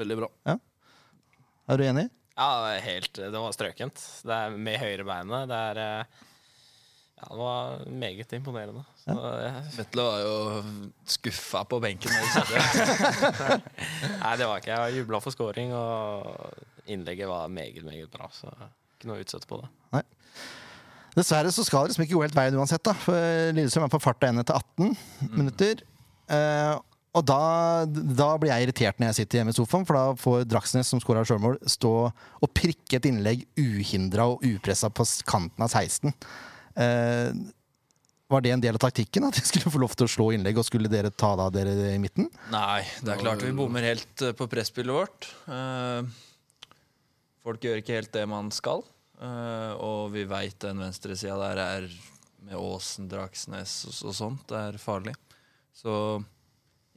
[0.00, 0.28] Veldig bra.
[1.70, 2.06] Er du enig?
[2.40, 4.00] Ja, helt Det var strøkent.
[4.26, 5.46] Det er med høyrebeinet.
[5.50, 6.20] Det er eh,
[7.20, 8.82] Ja, det var meget imponerende.
[9.02, 9.14] Så,
[9.76, 10.36] Vetle var jo
[11.04, 12.10] skuffa på benken.
[12.10, 13.58] når det.
[14.22, 14.80] Nei, det var ikke jeg.
[14.80, 18.30] Jeg jubla for scoring, og innlegget var meget, meget bra.
[18.32, 18.48] Så
[18.96, 19.70] ikke noe å utsette på det.
[21.16, 22.84] Dessverre så skal det liksom ikke gå helt veien uansett.
[22.86, 24.94] da For Lillestrøm er på farta inn etter 18
[25.34, 25.82] minutter.
[26.30, 26.78] Uh,
[27.18, 27.40] og da,
[27.90, 31.02] da blir jeg irritert når jeg sitter hjemme i sofaen, for da får Draksnes, som
[31.02, 36.14] skåra sjølmål, stå og prikke et innlegg uhindra og upressa på kanten av 16.
[36.76, 37.32] Eh,
[38.30, 39.24] var det en del av taktikken?
[39.26, 41.72] At de skulle få lov til å slå innlegg, og skulle dere ta da dere
[41.94, 42.28] i midten?
[42.52, 45.26] Nei, det er klart vi bommer helt eh, på presspillet vårt.
[45.50, 46.06] Eh,
[47.42, 48.84] folk gjør ikke helt det man skal.
[49.20, 51.88] eh, og vi veit den venstresida der er
[52.46, 54.46] med Åsen, Dragsnes og, og sånt.
[54.48, 55.16] Det er farlig.
[55.76, 55.92] Så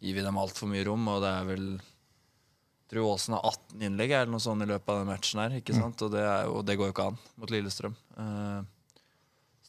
[0.04, 3.82] gir vi dem altfor mye rom, og det er vel jeg tror Åsen har 18
[3.88, 5.54] innlegg eller noe sånt i løpet av den matchen her.
[5.58, 6.02] ikke sant?
[6.06, 7.96] Og det, er og det går jo ikke an mot Lillestrøm.
[8.22, 8.83] Eh, så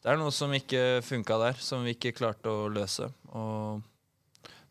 [0.04, 3.06] det er noe som ikke funka der, som vi ikke klarte å løse.
[3.32, 3.80] Og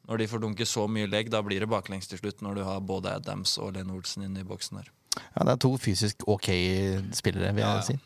[0.08, 2.64] når de får dunke så mye legg, da blir det baklengs til slutt, når du
[2.68, 4.92] har både Adams og Lene Olsen inne i boksen her.
[5.16, 6.50] Ja, Det er to fysisk ok
[7.18, 7.82] spillere, vil jeg Ja, ja.
[7.88, 7.98] si.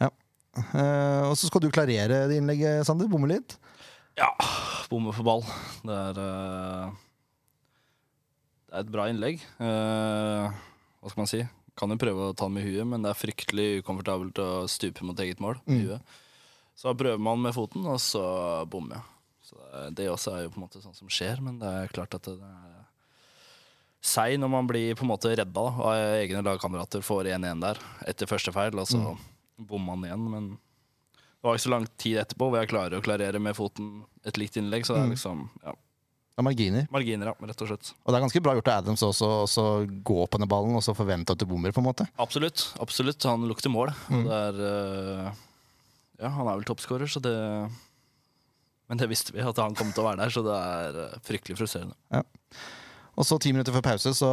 [0.00, 0.10] Ja.
[0.58, 3.10] Uh, og så skal du klarere det innlegget, Sander.
[3.10, 3.56] Bomme litt.
[4.18, 4.30] Ja,
[4.90, 5.44] bomme for ball.
[5.86, 6.94] Det er uh,
[8.68, 9.42] Det er et bra innlegg.
[9.62, 10.50] Uh,
[11.00, 11.42] hva skal man si?
[11.78, 15.06] Kan jo prøve å ta den med huet, men det er fryktelig ukomfortabelt å stupe
[15.06, 15.60] mot eget mål.
[15.66, 16.16] med huet.
[16.78, 18.22] Så prøver man med foten, og så
[18.70, 19.06] bommer jeg.
[19.48, 22.14] Så det, også er jo på en måte sånn som skjer, men det er klart
[22.14, 22.84] at det, er
[24.04, 28.30] seig når man blir på en måte redda av egne lagkamerater, får 1-1 der etter
[28.30, 29.16] første feil, og så
[29.58, 30.28] bommer man igjen.
[30.30, 30.46] Men
[31.18, 34.38] det var ikke så lang tid etterpå hvor jeg klarer å klarere med foten et
[34.38, 36.86] likt innlegg, så det er liksom ja, Det er marginer.
[36.94, 37.92] marginer, ja, rett og slett.
[38.04, 40.86] Og det er ganske bra gjort av Adams også å gå på den ballen og
[40.86, 42.06] så forvente at du bommer, på en måte.
[42.22, 42.68] Absolutt.
[42.78, 43.94] absolutt, Han lukter mål.
[44.12, 45.44] Og det er eh,
[46.18, 47.34] Ja, han er vel toppskårer, så det
[48.88, 51.18] Men det visste vi, at han kom til å være der, så det er eh,
[51.26, 52.24] fryktelig frustrerende.
[53.18, 54.30] Og så ti minutter før pause så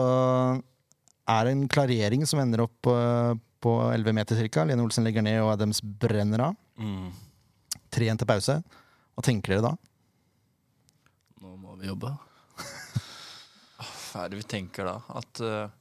[1.25, 3.33] er det en klarering som ender opp eh,
[3.65, 4.63] på 11 meter ca.
[4.69, 6.57] Lene Olsen legger ned, og Adams brenner av.
[6.79, 7.09] Mm.
[7.95, 8.59] 3-1 til pause.
[9.15, 9.73] Hva tenker dere da?
[11.43, 12.13] Nå må vi jobbe.
[13.79, 14.95] Hva er det vi tenker da?
[15.19, 15.73] At eh,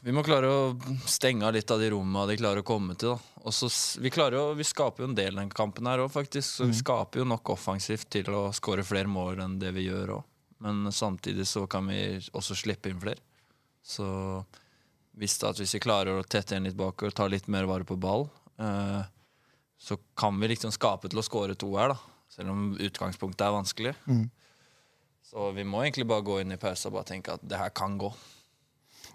[0.00, 0.60] vi må klare å
[1.08, 3.14] stenge av litt av de rommene de klarer å komme til.
[3.14, 3.42] da.
[3.46, 3.54] Og
[4.02, 6.48] vi, å, vi skaper jo en del den kampen her òg, faktisk.
[6.58, 10.18] Så vi skaper jo nok offensivt til å skåre flere mål enn det vi gjør
[10.18, 10.28] òg.
[10.64, 13.22] Men samtidig så kan vi også slippe inn flere.
[13.86, 14.06] Så
[15.16, 17.96] visste at hvis vi klarer å tette igjen litt bakover, ta litt mer vare på
[18.00, 18.26] ball,
[18.60, 19.02] eh,
[19.78, 21.98] så kan vi liksom skape til å skåre to her, da.
[22.32, 23.94] Selv om utgangspunktet er vanskelig.
[25.26, 27.72] Så vi må egentlig bare gå inn i pausen og bare tenke at det her
[27.76, 28.10] kan gå.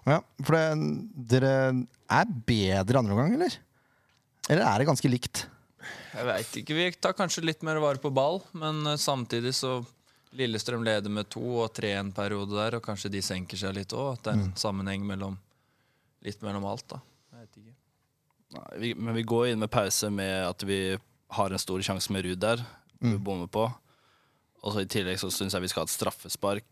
[0.08, 0.62] Ja, For det,
[1.30, 1.54] dere
[2.10, 3.56] er bedre andre omgang, eller?
[4.50, 5.44] Eller er det ganske likt?
[6.12, 6.76] Jeg veit ikke.
[6.76, 9.80] Vi tar kanskje litt mer vare på ball, men eh, samtidig så
[10.32, 13.92] Lillestrøm leder med to og tre en periode der, og kanskje de senker seg litt
[13.92, 14.14] òg.
[14.16, 15.36] At det er en sammenheng mellom
[16.24, 17.00] litt mellom alt, da.
[17.34, 17.74] Jeg vet ikke.
[18.56, 20.78] Nei, vi, men vi går inn med pause med at vi
[21.36, 22.64] har en stor sjanse med Ruud der.
[23.02, 23.66] Vi bommer på.
[24.62, 26.66] Og så I tillegg så syns jeg vi skal ha et straffespark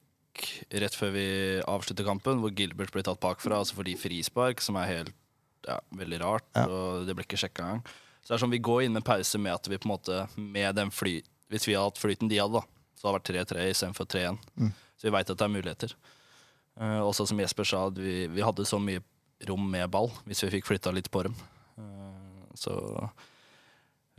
[0.82, 1.26] rett før vi
[1.68, 5.16] avslutter kampen, hvor Gilbert blir tatt bakfra, altså fordi frispark, som er helt
[5.66, 6.46] ja, veldig rart.
[6.56, 6.66] Ja.
[6.68, 7.82] Og det ble ikke sjekka engang.
[8.20, 10.16] Så det er sånn vi går inn med pause med at vi på en måte
[10.36, 13.52] med den fly Hvis vi hadde hatt flyten de hadde, da, så hadde det vært
[13.54, 14.36] 3-3 istedenfor 3-1.
[15.00, 15.94] Så vi veit at det er muligheter.
[16.78, 19.02] Uh, også som Jesper sa, at vi, vi hadde så mye
[19.48, 21.34] rom med ball hvis vi fikk flytta litt på dem.
[21.80, 22.74] Uh, så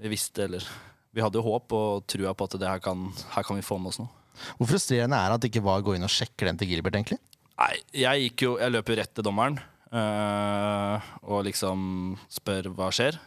[0.01, 0.65] vi visste, eller
[1.11, 3.77] Vi hadde jo håp og trua på at det her kan, her kan vi få
[3.77, 4.20] med oss noe.
[4.57, 6.97] Hvor frustrerende er det at det ikke var gå inn og sjekke den til Gilbert,
[6.97, 7.19] egentlig?
[7.61, 9.59] Nei, jeg gikk jo Jeg løp rett til dommeren
[9.93, 13.19] øh, og liksom spør hva skjer.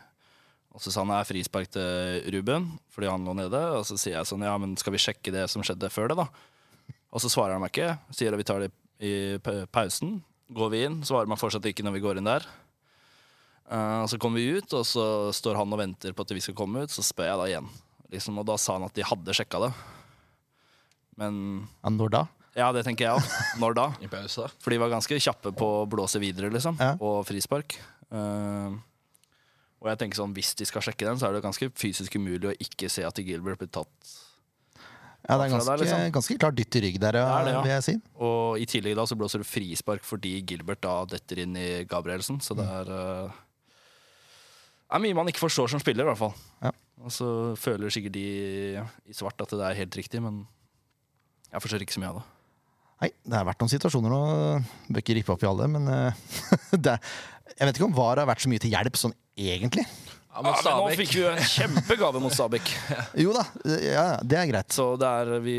[0.74, 3.62] Og så sa han det er frispark til Ruben fordi han lå nede.
[3.78, 6.18] Og så sier jeg sånn ja, men skal vi sjekke det som skjedde før det,
[6.24, 6.28] da?
[7.14, 7.94] Og så svarer han meg ikke.
[8.10, 8.72] Sier at vi tar det
[9.04, 9.38] i
[9.70, 10.18] pausen.
[10.54, 12.46] Går vi inn, svarer man fortsatt ikke når vi går inn der.
[13.64, 16.56] Uh, så kommer vi ut, og så står han og venter på at vi skal
[16.58, 16.92] komme ut.
[16.92, 17.70] Så spør jeg da igjen.
[18.12, 19.70] Liksom, og da sa han at de hadde sjekka det.
[21.20, 22.22] Men Ja, når da?
[22.56, 23.28] ja, det tenker jeg òg.
[23.62, 23.84] Når da?
[24.02, 24.48] I pause, da.
[24.62, 26.76] For de var ganske kjappe på å blåse videre, liksom.
[26.78, 26.94] Ja.
[27.02, 27.76] Og frispark.
[28.14, 28.74] Eh,
[29.84, 32.52] og jeg tenker sånn, hvis de skal sjekke den, så er det ganske fysisk umulig
[32.52, 34.12] å ikke se at Gilbert blir tatt.
[35.24, 36.00] Ja, det er ganske, liksom.
[36.12, 37.60] ganske klart dytt i rygg der, ja, Det er det, ja.
[37.64, 37.94] vil jeg si.
[38.26, 42.42] Og i tillegg da så blåser det frispark fordi Gilbert da detter inn i Gabrielsen.
[42.44, 43.38] Så det er, eh,
[44.94, 46.34] er mye man ikke forstår som spiller, i hvert fall.
[46.62, 46.74] Ja.
[47.04, 47.28] Og så
[47.60, 48.26] føler sikkert de
[49.08, 50.44] i svart at det er helt riktig, men
[51.54, 52.24] jeg forstår ikke så mye av det.
[53.04, 54.20] Nei, det har vært noen situasjoner nå.
[54.88, 56.22] Bør ikke rippe opp i alle, men eh,
[56.86, 56.94] det,
[57.54, 59.84] Jeg vet ikke om VAR har vært så mye til hjelp sånn egentlig.
[60.34, 62.72] Ja, men, Ja, men nå fikk vi jo en kjempegave mot Stabæk.
[63.22, 63.44] Jo da,
[63.82, 64.74] ja, det er greit.
[64.74, 65.58] Så det er vi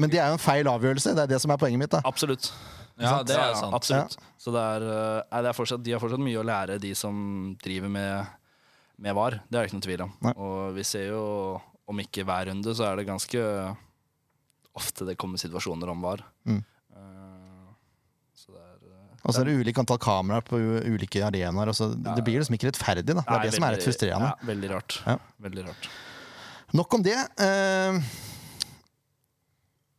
[0.00, 1.14] Men det er jo en feil avgjørelse.
[1.18, 1.94] Det er det som er poenget mitt.
[1.94, 2.50] da Absolutt.
[2.98, 3.74] Ja, det er sant.
[3.76, 4.16] Absolutt.
[4.42, 6.90] Så det er, eh, nei, det er fortsatt, de har fortsatt mye å lære, de
[6.98, 7.18] som
[7.62, 8.32] driver med,
[8.98, 9.38] med VAR.
[9.46, 10.16] Det er det ikke noe tvil om.
[10.26, 10.32] Nei.
[10.34, 11.22] Og vi ser jo,
[11.88, 13.44] om ikke hver runde, så er det ganske
[14.78, 16.22] ofte det kommer situasjoner om VAR.
[16.48, 16.60] Mm.
[16.94, 17.66] Eh,
[18.38, 21.72] så er eh, Og så er det ulikt antall kameraer på ulike arenaer.
[21.72, 23.10] Ja, så Det blir liksom ikke rettferdig.
[23.10, 24.32] da Det er nei, det som er litt frustrerende.
[24.32, 24.98] Ja, veldig rart.
[25.06, 25.18] Ja.
[25.48, 25.90] Veldig rart.
[26.78, 27.18] Nok om det.
[27.44, 28.00] Eh,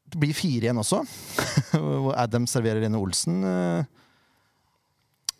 [0.10, 1.04] det blir fire igjen også.
[1.78, 3.44] Hvor Adam serverer Lene Olsen.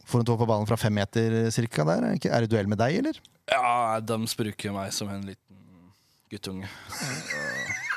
[0.10, 2.06] Får hun tå på ballen fra fem meter cirka der?
[2.06, 3.18] Er det Er det duell med deg, eller?
[3.50, 5.94] Ja, Adams bruker meg som en liten
[6.30, 6.70] guttunge.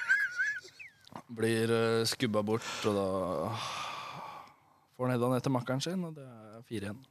[1.33, 3.07] Blir uh, skubba bort, og da
[4.97, 7.03] får han hedda ned til makkeren sin, og det er fire igjen.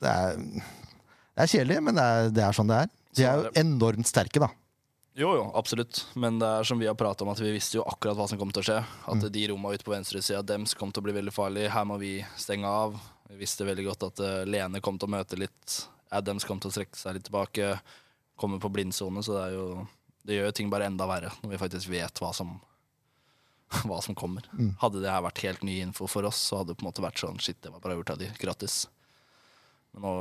[0.00, 2.92] Det er, det er kjedelig, men det er, det er sånn det er.
[3.18, 4.48] De er jo enormt sterke, da.
[5.18, 6.04] Jo, jo, absolutt.
[6.14, 8.38] Men det er som vi har pratet om, at vi visste jo akkurat hva som
[8.40, 8.78] kom til å skje.
[9.12, 11.66] At de romma ute på venstresida dems kom til å bli veldig farlig.
[11.74, 12.96] Her må vi stenge av.
[13.28, 15.80] Vi visste veldig godt at eh, Lene kom til å møte litt.
[16.14, 17.74] Adams kom til å strekke seg litt tilbake.
[18.40, 19.66] kommer på blindsone, så det er jo
[20.30, 22.56] Det gjør ting bare enda verre når vi faktisk vet hva som
[23.86, 24.46] hva som kommer.
[24.80, 27.04] Hadde det her vært helt ny info for oss, så hadde det på en måte
[27.04, 28.30] vært sånn Shit, det var bare gjort av de.
[28.40, 28.80] Grattis.
[29.94, 30.14] Men nå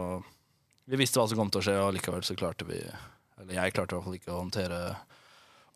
[0.89, 3.73] Vi visste hva som kom til å skje, og likevel så klarte vi Eller jeg
[3.77, 4.79] klarte i hvert fall ikke å håndtere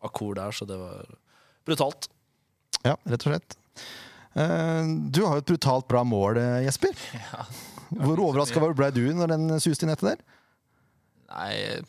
[0.04, 1.06] Akor der, så det var
[1.64, 2.10] brutalt.
[2.84, 3.54] Ja, rett og slett.
[4.36, 6.92] Eh, Du har jo et brutalt bra mål, Jesper.
[7.14, 7.70] Jesper.
[7.94, 10.24] Hvor overraska ble du når den suste i nettet der?
[11.34, 11.82] Nei,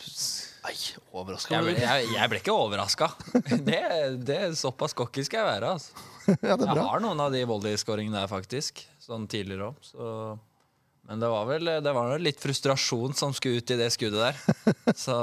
[0.65, 0.73] Nei,
[1.13, 3.11] overraska jeg jeg, jeg ble ikke overraska.
[3.67, 3.79] Det,
[4.25, 5.75] det er såpass cocky skal jeg være.
[5.77, 6.05] Altså.
[6.41, 8.81] Ja, Jeg har noen av de volleyskåringene der, faktisk.
[9.03, 9.83] Sånn tidligere òg.
[9.85, 10.07] Så.
[11.05, 14.63] Men det var vel det var litt frustrasjon som skulle ut i det skuddet der.
[15.05, 15.17] Så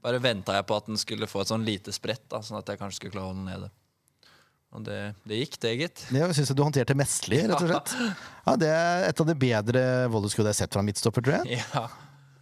[0.00, 2.72] bare venta jeg på at den skulle få et sånn lite sprett, da, sånn at
[2.72, 3.68] jeg kanskje skulle klare å holde den nede.
[4.76, 6.06] Og det, det gikk, det, gitt.
[6.12, 7.92] Det syns jeg du håndterte mesterlig, rett og slett.
[8.46, 11.60] Ja, Det er et av de bedre volleyskuddene jeg har sett fra midtstopper, tror jeg.
[11.60, 11.84] Ja.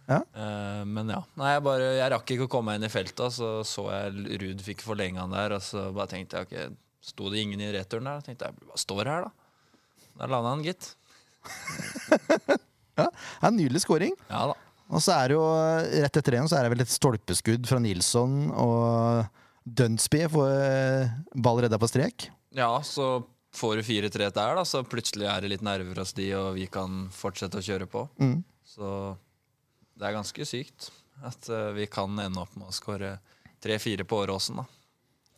[0.05, 0.19] Ja.
[0.37, 1.21] Uh, men ja.
[1.39, 4.39] Nei, jeg, bare, jeg rakk ikke å komme meg inn i feltet, så så jeg
[4.43, 7.71] Ruud fikk forlenga han der, og så bare tenkte jeg ok, sto det ingen i
[7.73, 8.21] returen der?
[8.21, 10.11] Jeg tenkte jeg hva står her, da?
[10.21, 10.93] Der landa han, gitt.
[12.95, 14.13] Ja, det er en Nydelig scoring.
[14.29, 14.53] Ja da.
[14.93, 15.45] Og så er det jo
[16.05, 19.25] rett etter igjen så er det vel et stolpeskudd fra Nilsson, og
[19.65, 22.27] Dunsby får eh, ball redda på strek.
[22.55, 26.29] Ja, så får du 4-3 der, da, så plutselig er det litt nerver hos de,
[26.37, 28.05] og vi kan fortsette å kjøre på.
[28.21, 28.37] Mm.
[28.75, 28.91] Så
[29.95, 30.89] det er ganske sykt
[31.25, 33.15] at eh, vi kan ende opp med å skåre
[33.63, 34.59] 3-4 på Åråsen.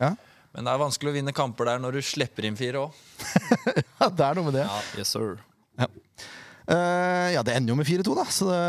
[0.02, 0.14] Ja.
[0.54, 2.98] Men det er vanskelig å vinne kamper der når du slipper inn fire òg.
[4.00, 4.64] ja, det er noe med det.
[4.98, 5.38] Yes, sir.
[5.78, 8.26] Eh, ja, det ender jo med 4-2, da.
[8.32, 8.64] Så det...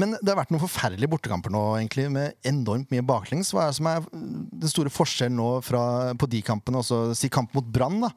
[0.00, 3.50] Men det har vært noen forferdelige bortekamper nå, egentlig, med enormt mye baklengs.
[3.52, 5.82] Hva er det som er den store forskjellen nå fra,
[6.16, 8.10] på de kampene, også si kamp mot Brann, da?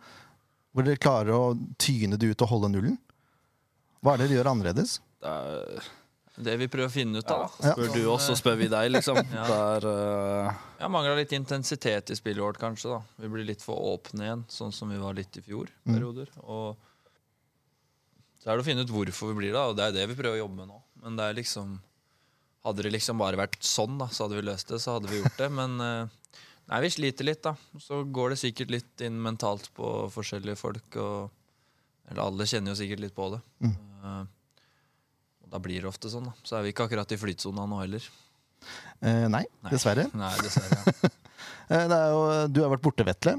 [0.72, 2.96] Hvor dere klarer å tyne det ut og holde nullen?
[4.00, 4.96] Hva er det dere gjør annerledes?
[5.20, 5.90] Det er,
[6.38, 7.54] Det vi prøver å finne ut av.
[7.64, 7.72] Ja.
[7.74, 9.18] spør du oss, så spør vi deg, liksom.
[9.40, 9.46] ja.
[9.50, 10.60] Der, uh...
[10.78, 12.94] Jeg mangla litt intensitet i spillet vårt, kanskje.
[12.94, 15.72] da Vi blir litt for åpne igjen, sånn som vi var litt i fjor.
[15.88, 16.78] perioder Og
[18.38, 20.20] Så er det å finne ut hvorfor vi blir det, og det er det vi
[20.20, 20.80] prøver å jobbe med nå.
[21.04, 21.78] Men det er liksom
[22.68, 24.82] Hadde det liksom bare vært sånn, da så hadde vi løst det.
[24.84, 25.48] Så hadde vi gjort det.
[25.56, 26.34] Men uh,
[26.68, 27.54] nei, vi sliter litt, da.
[27.80, 30.98] Så går det sikkert litt inn mentalt på forskjellige folk.
[31.00, 31.30] Og,
[32.10, 33.40] eller alle kjenner jo sikkert litt på det.
[33.70, 34.26] Eh,
[35.48, 36.34] og da blir det ofte sånn, da.
[36.44, 38.04] Så er vi ikke akkurat i flytsona nå heller.
[39.00, 39.72] Eh, nei, Nei.
[39.72, 40.08] dessverre.
[40.24, 41.12] Nei, dessverre.
[41.68, 43.34] Eh, det er jo, du har vært borte, Vetle.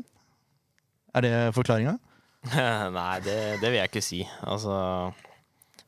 [1.17, 1.95] Er det forklaringa?
[2.99, 4.19] Nei, det, det vil jeg ikke si.
[4.45, 4.75] Altså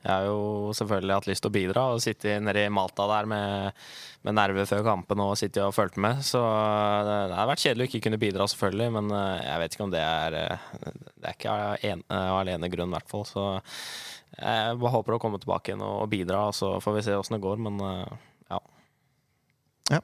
[0.01, 3.29] Jeg har jo selvfølgelig hatt lyst til å bidra og sitte nede i Malta der
[3.29, 3.77] med,
[4.25, 6.25] med nerver før kampen og sitte og fulgt med.
[6.25, 9.77] Så det, det har vært kjedelig å ikke kunne bidra, selvfølgelig, men eh, jeg vet
[9.77, 11.59] ikke om det er eh, Det er ikke
[11.93, 13.27] en, eh, alene grunn, i hvert fall.
[13.29, 13.45] Så
[14.37, 17.35] jeg bare håper å komme tilbake igjen og, bidra, og så får vi se åssen
[17.37, 17.59] det går.
[17.61, 17.81] Men
[18.49, 18.59] ja.
[19.91, 20.01] ja.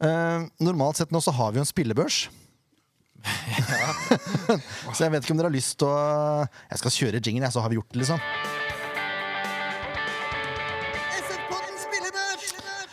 [0.00, 2.24] Eh, normalt sett nå så har vi jo en spillebørs.
[4.96, 5.96] så jeg vet ikke om dere har lyst til å
[6.70, 8.22] Jeg skal kjøre jingle, jeg, så har vi gjort det, liksom.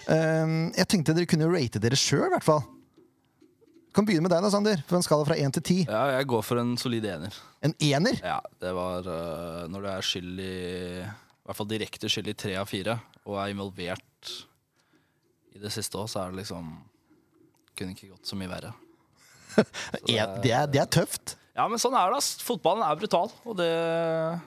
[0.08, 2.66] Eh, jeg tenkte dere kunne rate dere sjøl, i hvert fall.
[3.98, 4.82] Kan begynne med deg, da, Sander.
[4.86, 5.76] På en skala fra én til ti.
[5.88, 7.34] Ja, jeg går for en solid ener.
[7.66, 8.20] En ener?
[8.22, 10.52] Ja, det var uh, når du er skyld i
[11.02, 14.34] I hvert fall direkte skyld i tre av fire, og er involvert
[15.58, 16.70] i det siste òg, så er det liksom
[17.78, 18.76] Kunne ikke gått så mye verre.
[19.58, 21.34] En, det, er, det er tøft.
[21.58, 22.20] Ja, men sånn er det.
[22.22, 22.36] ass.
[22.46, 23.72] Fotballen er brutal, og det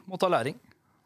[0.06, 0.54] må ta læring.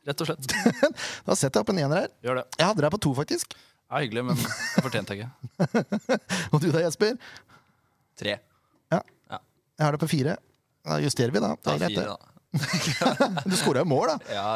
[0.04, 0.52] Rett og slett.
[1.24, 2.12] Da setter jeg opp en ener her.
[2.28, 2.44] Gjør det.
[2.60, 3.56] Jeg hadde deg på to, faktisk.
[3.88, 5.84] Ja, hyggelig, men det fortjente jeg ikke.
[6.52, 7.16] Og du da, Jesper?
[8.20, 8.36] Tre.
[8.92, 9.00] Ja.
[9.32, 9.38] Ja.
[9.78, 10.36] Jeg har det på fire.
[10.84, 11.54] Da justerer vi, da.
[11.56, 12.14] Det Ta er greit, fire, det.
[12.14, 12.30] da.
[13.50, 14.16] Du skåra jo mål, da.
[14.30, 14.48] Ja,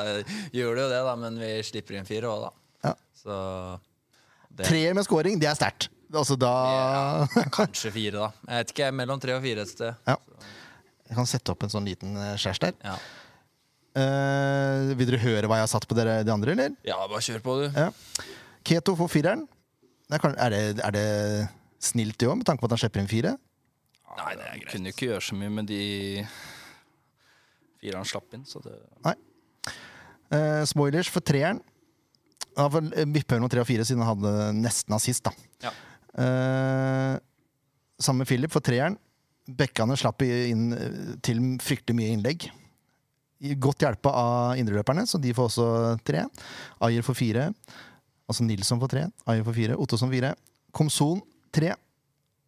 [0.54, 2.50] gjør det jo det, da, men vi slipper inn fire òg, da.
[2.90, 2.94] Ja.
[3.18, 3.38] Så
[4.58, 5.88] det Tre med scoring, det er sterkt.
[6.14, 6.52] Altså, da
[7.52, 8.28] Kanskje fire, da.
[8.48, 9.98] Jeg vet ikke, mellom tre og fire et sted.
[10.08, 10.14] Ja.
[11.08, 12.76] Jeg kan sette opp en sånn liten eh, skjærs der.
[12.84, 12.94] Ja.
[13.98, 16.74] Eh, vil dere høre hva jeg har satt på dere de andre, eller?
[16.86, 17.66] ja, bare kjør på, du.
[17.74, 17.88] Ja.
[18.68, 19.46] Keto får fireren.
[20.08, 21.06] Det er, kan- er, det, er det
[21.82, 23.34] snilt, det òg, med tanke på at han slipper inn fire?
[24.18, 24.70] Nei, det er greit.
[24.74, 25.82] Kunne jo ikke gjøre så mye med de
[27.78, 28.76] fire han slapp inn, så det
[30.28, 31.62] Uh, Spoilers for treeren.
[32.58, 35.24] Han får vippe mellom tre og fire, siden han hadde nesten assist.
[35.24, 35.32] da.
[35.64, 35.70] Ja.
[36.18, 37.14] Eh,
[37.98, 38.98] sammen med Philip for treeren.
[39.48, 42.48] Bekkane slapp inn eh, til fryktelig mye innlegg.
[43.62, 45.68] Godt hjelpa av indreløperne, så de får også
[46.06, 46.24] tre.
[46.84, 47.48] Ayer får fire.
[48.28, 49.04] Altså Nilsson får tre.
[49.30, 49.78] Ayer får fire.
[49.78, 50.34] Ottosson fire.
[50.74, 51.22] Komson
[51.54, 51.72] tre.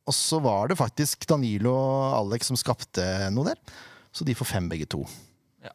[0.09, 3.59] Og så var det faktisk Danilo og Alex som skapte noe der.
[4.13, 5.05] Så de får fem, begge to.
[5.63, 5.75] Ja.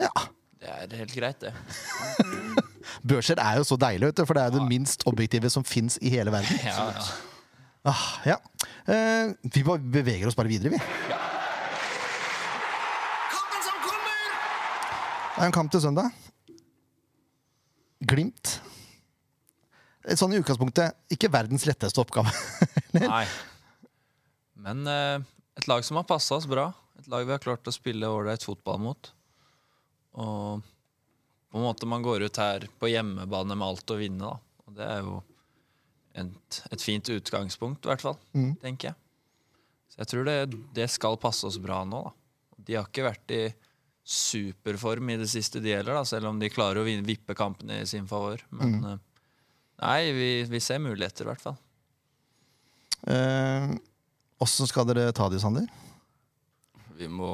[0.00, 0.12] Ja.
[0.60, 1.52] Det er helt greit, det.
[3.10, 5.98] Børser er jo så deilig, vet du, for det er det minst objektive som fins
[6.00, 6.60] i hele verden.
[6.64, 7.04] Ja, ja.
[7.90, 8.36] Ah, ja.
[8.92, 10.80] Eh, vi bare beveger oss bare videre, vi.
[11.08, 11.20] Ja.
[13.32, 14.26] Kampen som kommer!
[15.36, 16.10] Det er en kamp til søndag.
[18.08, 18.58] Glimt.
[20.16, 22.32] Sånn i utgangspunktet ikke verdens letteste oppgave.
[22.96, 23.24] Nei.
[24.60, 25.18] Men eh,
[25.60, 26.70] et lag som har passa oss bra.
[27.00, 29.10] Et lag vi har klart å spille ålreit fotball mot.
[30.20, 30.62] Og
[31.50, 34.64] på en måte man går ut her på hjemmebane med alt å vinne, da.
[34.66, 35.18] Og det er jo
[36.20, 38.18] et, et fint utgangspunkt, i hvert fall.
[38.62, 38.98] Tenker jeg.
[39.90, 40.36] Så jeg tror det,
[40.76, 42.16] det skal passe oss bra nå, da.
[42.60, 43.42] De har ikke vært i
[44.06, 47.88] superform i det siste de gjelder, da, selv om de klarer å vippe kampene i
[47.88, 48.42] sin favor.
[48.54, 48.98] Men eh,
[49.80, 51.58] nei, vi, vi ser muligheter, i hvert fall.
[53.08, 53.70] Eh,
[54.46, 55.68] skal dere ta det, Sander?
[56.96, 57.30] Vi må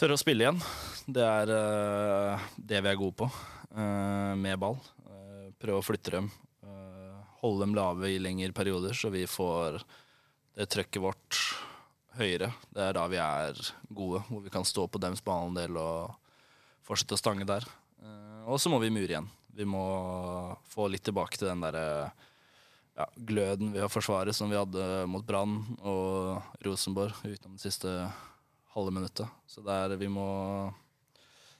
[0.00, 0.60] tørre å spille igjen.
[1.04, 3.28] Det er eh, det vi er gode på,
[3.76, 4.78] eh, med ball.
[5.04, 6.30] Eh, prøve å flytte dem.
[6.64, 9.82] eh, holde dem lave i lengre perioder, så vi får
[10.56, 11.38] det trøkket vårt
[12.18, 12.52] høyere.
[12.72, 16.16] Det er da vi er gode, hvor vi kan stå på dems baneandel og
[16.84, 17.64] fortsette å stange der.
[18.42, 19.30] Eh, og så må vi mure igjen.
[19.52, 19.84] Vi må
[20.72, 22.12] få litt tilbake til den derre
[22.96, 27.92] ja, gløden ved å forsvare som vi hadde mot Brann og Rosenborg utenom det siste
[28.74, 29.28] halve minuttet.
[29.46, 30.72] Så der vi må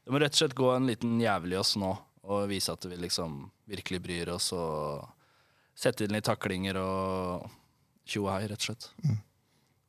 [0.03, 1.92] Det må rett og slett gå en liten jævel i oss nå
[2.23, 5.05] og vise at vi liksom virkelig bryr oss og
[5.79, 7.49] sette inn litt taklinger og
[8.07, 8.88] tjo og hei, rett og slett.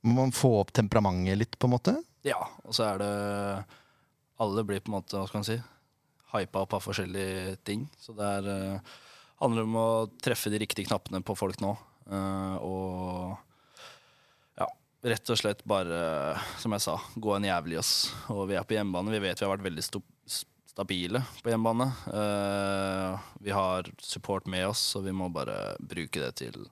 [0.06, 1.94] Må man få opp temperamentet litt, på en måte?
[2.26, 3.12] Ja, og så er det
[4.42, 5.60] Alle blir på en måte, hva skal man si,
[6.34, 7.88] hypa opp av forskjellige ting.
[8.00, 8.94] Så det er, uh,
[9.42, 9.88] handler om å
[10.24, 11.74] treffe de riktige knappene på folk nå.
[12.10, 14.68] Uh, og ja,
[15.14, 16.00] rett og slett bare,
[16.62, 17.94] som jeg sa, gå en jævlig oss.
[18.34, 19.14] Og vi er på hjemmebane.
[19.14, 19.88] Vi vet vi har vært veldig
[20.74, 21.90] stabile på hjemmebane.
[22.10, 26.64] Uh, vi har support med oss, så vi må bare bruke det til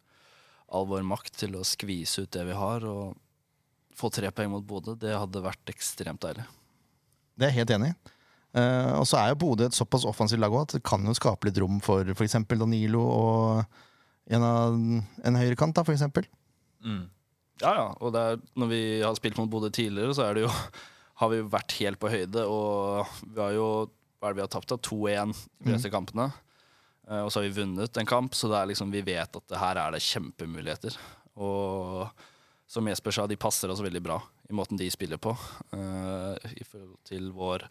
[0.71, 2.87] all vår makt til å skvise ut det vi har.
[2.87, 3.19] og
[4.01, 6.45] få tre poeng mot Bodø, det hadde vært ekstremt deilig.
[7.35, 8.17] Det er jeg helt enig i.
[8.57, 11.47] Eh, og så er jo Bodø et såpass offensivt lag at det kan jo skape
[11.47, 12.35] litt rom for f.eks.
[12.49, 13.63] Danilo og
[14.31, 14.75] en, av,
[15.27, 16.27] en høyrekant, da, eksempel.
[16.83, 17.05] Mm.
[17.61, 17.87] Ja, ja.
[18.01, 20.51] Og er, når vi har spilt mot Bodø tidligere, så er det jo,
[21.21, 22.45] har vi jo vært helt på høyde.
[22.45, 23.67] Og vi har jo
[24.21, 24.77] hva er det vi har tapt da?
[24.77, 26.27] 2-1 de fleste kampene.
[27.09, 29.57] Uh, og så har vi vunnet en kamp, så er liksom, vi vet at det
[29.57, 30.97] her er det kjempemuligheter.
[31.41, 32.05] Og
[32.69, 35.33] som Jesper sa, de passer oss veldig bra i måten de spiller på.
[35.73, 37.65] Uh, I forhold til vår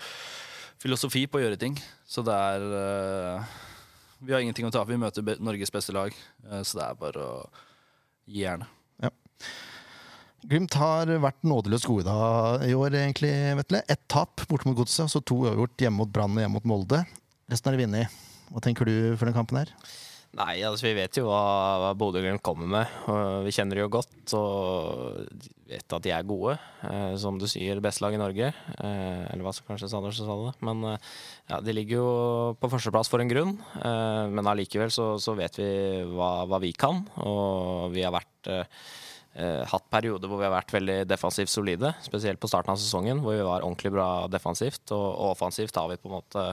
[0.80, 1.76] filosofi på å gjøre ting.
[2.08, 3.56] Så det er eh,
[4.20, 4.90] Vi har ingenting å tape.
[4.92, 6.14] Vi møter Norges beste lag,
[6.48, 7.40] eh, så det er bare å
[8.30, 8.76] gi jernet.
[10.40, 13.82] Glimt har vært nådeløst gode da i år, egentlig, Vetle.
[13.92, 17.02] Ett tap borte mot Godset, så to uavgjort hjemme mot Brann og hjemme mot Molde.
[17.52, 18.20] Resten har de vunnet.
[18.48, 19.74] Hva tenker du for den kampen her?
[20.38, 21.40] Nei, altså vi vet jo hva,
[21.82, 22.92] hva Bodø-Glimt kommer med.
[23.42, 25.26] Vi kjenner de jo godt og
[25.70, 26.54] vet at de er gode.
[26.86, 28.52] Eh, som du sier, det beste lag i Norge.
[28.54, 30.54] Eh, eller hva som kanskje Sanders sa det.
[30.66, 31.10] Men eh,
[31.50, 32.08] ja, de ligger jo
[32.62, 33.56] på førsteplass for en grunn.
[33.82, 35.68] Eh, men allikevel så, så vet vi
[36.14, 38.82] hva, hva vi kan, og vi har vært eh,
[39.34, 43.22] eh, hatt perioder hvor vi har vært veldig defensivt solide, spesielt på starten av sesongen,
[43.24, 44.84] hvor vi var ordentlig bra defensivt.
[44.94, 46.52] Og, og offensivt har vi på en måte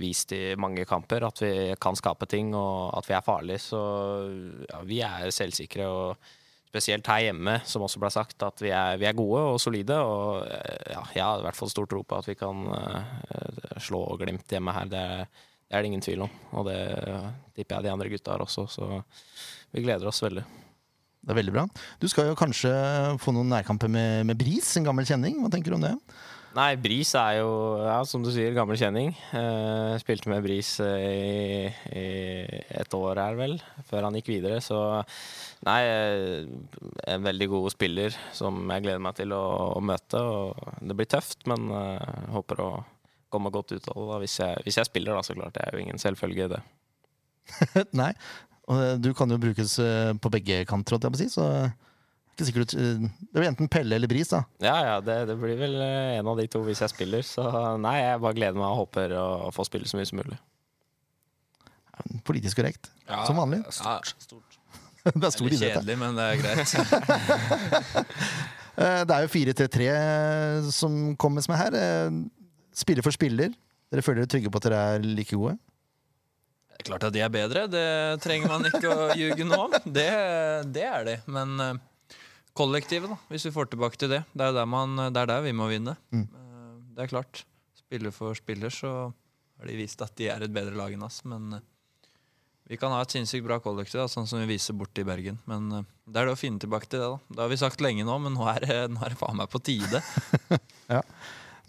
[0.00, 3.62] vist i mange kamper at vi kan skape ting og at vi er farlige.
[3.62, 3.80] Så
[4.66, 6.30] ja, vi er selvsikre, og
[6.70, 9.98] spesielt her hjemme, som også ble sagt, at vi er, vi er gode og solide.
[9.98, 13.78] Og eh, ja, jeg har i hvert fall stor tro på at vi kan uh,
[13.82, 14.90] slå Glimt hjemme her.
[14.90, 15.04] Det,
[15.66, 16.80] det er det ingen tvil om, og det
[17.56, 18.66] tipper jeg de andre gutta har også.
[18.70, 18.90] Så
[19.74, 20.46] vi gleder oss veldig.
[21.20, 21.66] Det er veldig bra.
[22.00, 22.70] Du skal jo kanskje
[23.20, 25.42] få noen nærkamper med, med Bris, en gammel kjenning.
[25.42, 25.96] Hva tenker du om det?
[26.50, 29.12] Nei, Bris er jo, ja, som du sier, gammel kjenning.
[29.30, 32.06] Uh, spilte med Bris uh, i, i
[32.80, 33.54] et år her, vel,
[33.86, 34.58] før han gikk videre.
[34.64, 34.80] Så
[35.68, 39.44] nei, uh, en veldig god spiller som jeg gleder meg til å,
[39.76, 40.18] å møte.
[40.18, 41.70] Og det blir tøft, men
[42.34, 42.70] håper å
[43.30, 45.54] komme godt ut av det hvis, jeg, hvis jeg spiller, da, så klart.
[45.54, 46.64] Det er jo ingen selvfølge, det.
[48.02, 48.10] Nei.
[48.70, 49.78] Og du kan jo brukes
[50.18, 51.46] på begge kanter, holdt jeg på å si, så
[52.40, 54.40] det er ikke sikkert eh, Det blir enten Pelle eller Bris, da.
[54.64, 57.22] Ja, ja, det, det blir vel eh, en av de to hvis jeg spiller.
[57.26, 57.44] Så
[57.82, 60.38] nei, jeg bare gleder meg og håper å, få spille så mye som mulig.
[62.24, 62.88] Politisk korrekt.
[63.28, 63.60] Som vanlig.
[63.84, 63.98] Ja,
[65.10, 65.78] Det er stor idrett.
[65.78, 66.74] kjedelig, men det er greit.
[68.80, 69.86] Eh, Det er jo 4-3-3
[70.72, 71.74] som kommer med her.
[71.76, 72.14] Eh,
[72.80, 73.50] Spiller for spiller.
[73.90, 75.56] Dere føler dere trygge på at dere er like gode?
[76.70, 77.82] Det er klart at de er bedre, det
[78.24, 79.74] trenger man ikke å ljuge nå om.
[79.84, 80.06] Det,
[80.72, 81.16] det er de.
[81.28, 81.58] Men
[82.60, 85.44] kollektivet, da, hvis vi får tilbake til det, det er der, man, det er der
[85.46, 85.96] vi må vinne.
[86.12, 86.26] Mm.
[86.26, 87.44] Eh, det er klart.
[87.80, 91.22] spiller for spiller, så har de vist at de er et bedre lag enn oss.
[91.28, 91.64] Men eh,
[92.70, 95.40] vi kan ha et sinnssykt bra kollektiv, da, sånn som vi viser borte i Bergen.
[95.50, 97.08] Men eh, det er det å finne tilbake til det.
[97.08, 99.50] da Det har vi sagt lenge nå, men nå er nå er det faen meg
[99.52, 100.04] på tide.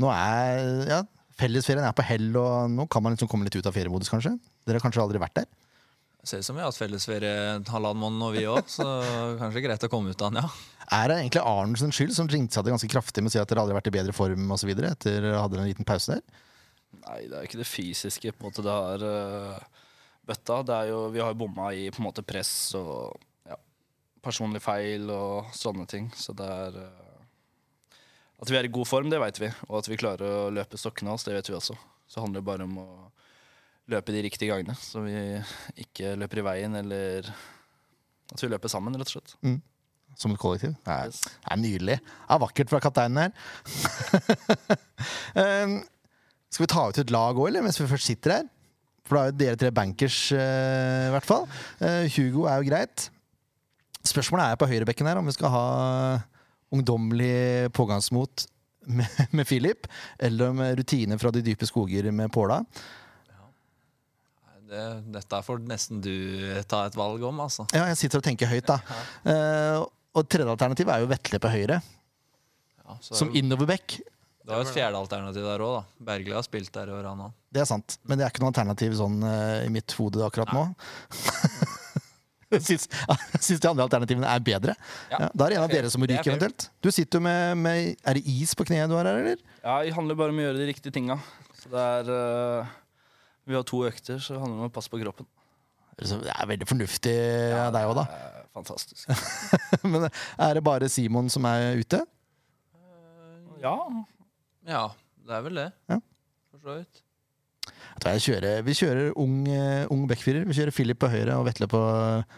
[0.02, 0.98] Nå er ja,
[1.38, 4.32] Fellesferien er på hell, og nå kan man liksom komme litt ut av feriemodus, kanskje.
[4.66, 5.50] Dere har kanskje aldri vært der?
[6.24, 8.86] Ser ut som vi har hatt fellesferie en halvannen måned og vi òg, så
[9.42, 10.72] kanskje greit å komme ut av den, ja.
[10.92, 13.64] Er det egentlig Arnoldsens skyld, som jinxa det ganske kraftig med å si at dere
[13.64, 14.74] aldri har vært i bedre form osv.
[14.76, 16.42] etter dere hadde en liten pause der?
[17.06, 19.86] Nei, det er ikke det fysiske på en måte det har uh,
[20.28, 20.60] bøtta.
[20.68, 23.16] Det er jo, vi har jo bomma i på en måte press og
[23.48, 23.58] ja,
[24.22, 26.12] personlig feil og sånne ting.
[26.18, 27.24] Så det er uh,
[28.44, 29.52] At vi er i god form, det vet vi.
[29.70, 31.78] Og at vi klarer å løpe stokkene oss, det vet vi også.
[32.12, 32.90] Så handler det bare om å
[33.92, 35.14] løpe de riktige gangene, så vi
[35.84, 37.28] ikke løper i veien, eller
[38.32, 39.36] at vi løper sammen, rett og slett.
[40.20, 40.74] Som et kollektiv?
[40.86, 41.22] Det er, Yes.
[41.24, 41.98] det er nydelig.
[42.04, 43.32] Det er vakkert fra kapteinen her.
[45.36, 45.78] um,
[46.52, 47.64] skal vi ta ut et lag òg, eller?
[47.66, 48.50] Mens vi først sitter her?
[49.08, 51.48] For da er jo dere tre bankers, eh, i hvert fall.
[51.82, 53.08] Uh, Hugo er jo greit.
[54.08, 55.66] Spørsmålet er på høyrebekken her om vi skal ha
[56.72, 58.46] ungdommelig pågangsmot
[58.88, 59.88] med, med Philip,
[60.20, 62.62] eller om rutine fra de dype skoger med Påla.
[64.72, 66.14] Det, dette får nesten du
[66.72, 67.66] ta et valg om, altså.
[67.76, 68.78] Ja, jeg sitter og tenker høyt, da.
[69.28, 69.84] Uh,
[70.16, 71.82] og tredje alternativ er jo Vetle på høyre,
[72.86, 73.98] Ja, så som innoverback.
[74.42, 76.06] Det var et fjerde alternativ der òg, da.
[76.08, 77.36] Bergli har spilt der i år, han òg.
[77.52, 80.56] Det er sant, men det er ikke noe alternativ sånn uh, i mitt hode akkurat
[80.56, 80.64] nå.
[82.52, 84.74] Jeg syns, jeg syns de andre alternativene er bedre.
[85.08, 86.18] Ja, Ja, da er det en av er dere som må fair.
[86.18, 86.66] Det er ryke, eventuelt.
[86.84, 89.40] Du sitter jo med, med Er det is på kneet du har her, eller?
[89.62, 91.16] Ja, det handler bare om å gjøre de riktige tinga.
[91.62, 92.74] Så det er uh,
[93.50, 95.28] Vi har to økter, så det handler om å passe på kroppen.
[96.02, 97.14] Det er veldig fornuftig
[97.58, 98.06] av deg òg, da.
[98.10, 99.12] Det er fantastisk.
[99.92, 102.02] Men er det bare Simon som er ute?
[103.62, 103.76] Ja.
[104.66, 104.84] Ja,
[105.28, 105.68] det er vel det.
[105.92, 106.00] Ja.
[106.52, 107.04] For så vidt.
[107.92, 110.46] Jeg tror jeg kjører, vi kjører ung, eh, ung backfirer.
[110.50, 111.82] Vi kjører Philip på høyre og Vetle på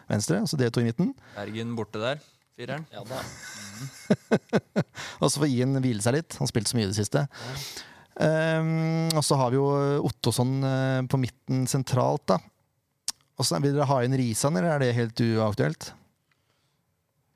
[0.10, 0.42] venstre.
[0.44, 1.14] Altså dere to i midten.
[1.38, 2.24] Bergen borte der.
[2.58, 2.84] Fireren.
[2.94, 3.22] ja da.
[5.24, 6.36] Og så får Ian hvile seg litt.
[6.38, 7.24] Han har spilt så mye i det siste.
[8.14, 9.66] Um, og så har vi jo
[10.06, 12.38] Ottosson eh, på midten sentralt, da.
[13.40, 15.82] Og så Vil dere ha inn Risan, eller er det helt uaktuelt?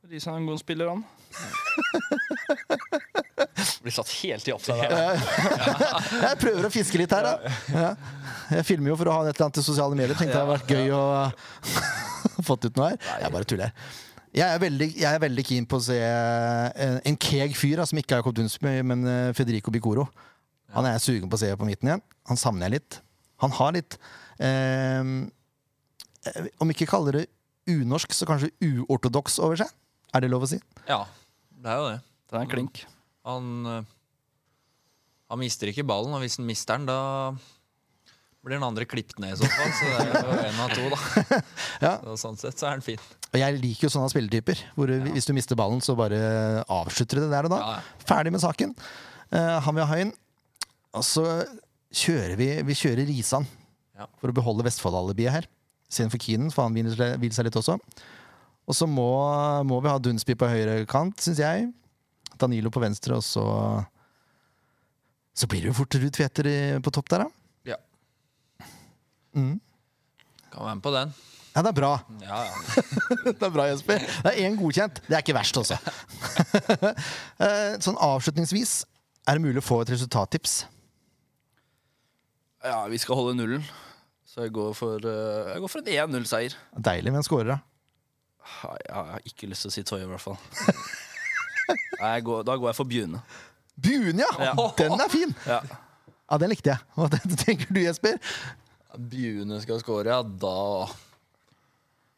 [0.07, 1.01] Risan er en god spiller, han.
[3.83, 4.91] Blir satt helt i offside her.
[6.27, 7.33] Jeg prøver å fiske litt her, da.
[7.73, 7.91] Ja.
[8.57, 10.15] Jeg filmer jo for å ha et eller annet til sosiale medier.
[10.15, 11.31] Tenkte det hadde vært gøy å
[12.47, 12.99] fått ut noe her.
[13.23, 13.69] Jeg bare tuller.
[14.37, 17.85] Jeg er, veldig, jeg er veldig keen på å se en, en keeg fyr, da,
[17.89, 20.05] som ikke er Jakob Dunsby, men eh, Federico Bicoro.
[20.75, 22.03] Han er jeg sugen på å se på midten igjen.
[22.27, 22.99] Han savner jeg litt.
[23.43, 23.97] Han har litt
[24.43, 25.11] eh,
[26.57, 27.25] Om ikke kaller det
[27.67, 29.71] unorsk, så kanskje uortodoks over seg.
[30.15, 30.59] Er det lov å si?
[30.87, 31.03] Ja,
[31.51, 31.99] det er jo det.
[32.27, 32.81] Det er en klink.
[33.27, 33.93] Han, eh,
[35.31, 37.35] han mister ikke ballen, og hvis han mister den, da
[38.47, 39.73] blir den andre klippet ned i så fall.
[39.75, 41.41] Så det er jo en av to, da.
[41.85, 41.93] Ja.
[42.01, 43.01] Så sånn sett så er den fin.
[43.27, 45.01] Og jeg liker jo sånne spilletyper, hvor ja.
[45.11, 47.59] hvis du mister ballen, så bare avslutter du det der og da.
[47.59, 48.05] Ja, ja.
[48.07, 48.73] Ferdig med saken.
[49.27, 50.13] Uh, han vil ha inn.
[50.95, 51.23] Og så
[51.93, 53.45] kjører vi Vi kjører Risan
[53.97, 54.05] Ja.
[54.21, 55.47] for å beholde Vestfold-alibiet her.
[55.89, 57.79] Istedenfor Keenan, for han hviler seg- litt også.
[58.67, 59.07] Og så må,
[59.65, 61.69] må vi ha Dunsby på høyre kant, syns jeg.
[62.37, 63.85] Danilo på venstre, og så
[65.33, 67.29] Så blir det jo fort Ruud Tveter på topp der, da.
[67.65, 67.77] Ja.
[69.35, 69.59] Mm.
[70.51, 71.13] Kan være med på den.
[71.55, 71.91] Ja, det er bra.
[72.21, 72.81] Ja, ja.
[73.37, 73.97] Det er bra, Jesper.
[74.23, 75.01] Det er én godkjent.
[75.07, 75.77] Det er ikke verst, også.
[77.37, 78.83] Eh, sånn avslutningsvis,
[79.29, 80.65] er det mulig å få et resultattips?
[82.67, 83.63] Ja, vi skal holde nullen.
[84.27, 86.55] Så jeg går for, eh, jeg går for en 1-0-seier.
[86.75, 87.59] Deilig med en scorer, da.
[88.83, 90.37] Jeg har ikke lyst til å si Toye, i hvert fall.
[92.01, 93.21] Nei, jeg går, da går jeg for Bjune.
[93.87, 94.29] Buen, ja!
[94.39, 94.53] Ja.
[94.79, 95.33] Den er fin!
[95.47, 95.61] Ja.
[96.27, 96.83] Ja, Den likte jeg.
[96.95, 97.07] Hva
[97.45, 98.19] tenker du, Jesper?
[98.97, 100.87] Bjune skal score, ja, da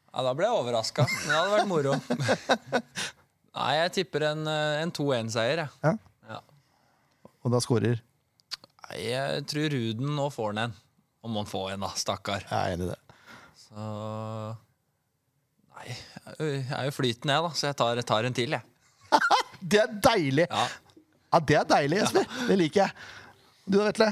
[0.10, 1.06] Ja, Da ble jeg overraska.
[1.06, 1.96] Men det hadde vært moro.
[3.60, 5.74] Nei, jeg tipper en, eh, en 2-1-seier, jeg.
[5.86, 5.96] Ja.
[6.36, 6.40] Ja.
[7.46, 8.02] Og da scorer
[8.98, 10.74] Jeg tror Ruden nå får han en.
[11.28, 11.90] Om han får en, da.
[12.00, 12.46] Stakkar.
[12.48, 13.00] Jeg er enig i det.
[13.60, 13.88] Så
[15.80, 15.88] Nei,
[16.40, 17.50] jeg er jo- flytende, jeg, da.
[17.56, 18.64] Så jeg tar, jeg tar en til, jeg.
[19.70, 20.48] Det er deilig!
[20.50, 20.66] Ja.
[21.30, 22.26] Ja, det er deilig, Jesper.
[22.48, 22.92] Det liker jeg.
[23.70, 24.08] Du da, Vetle?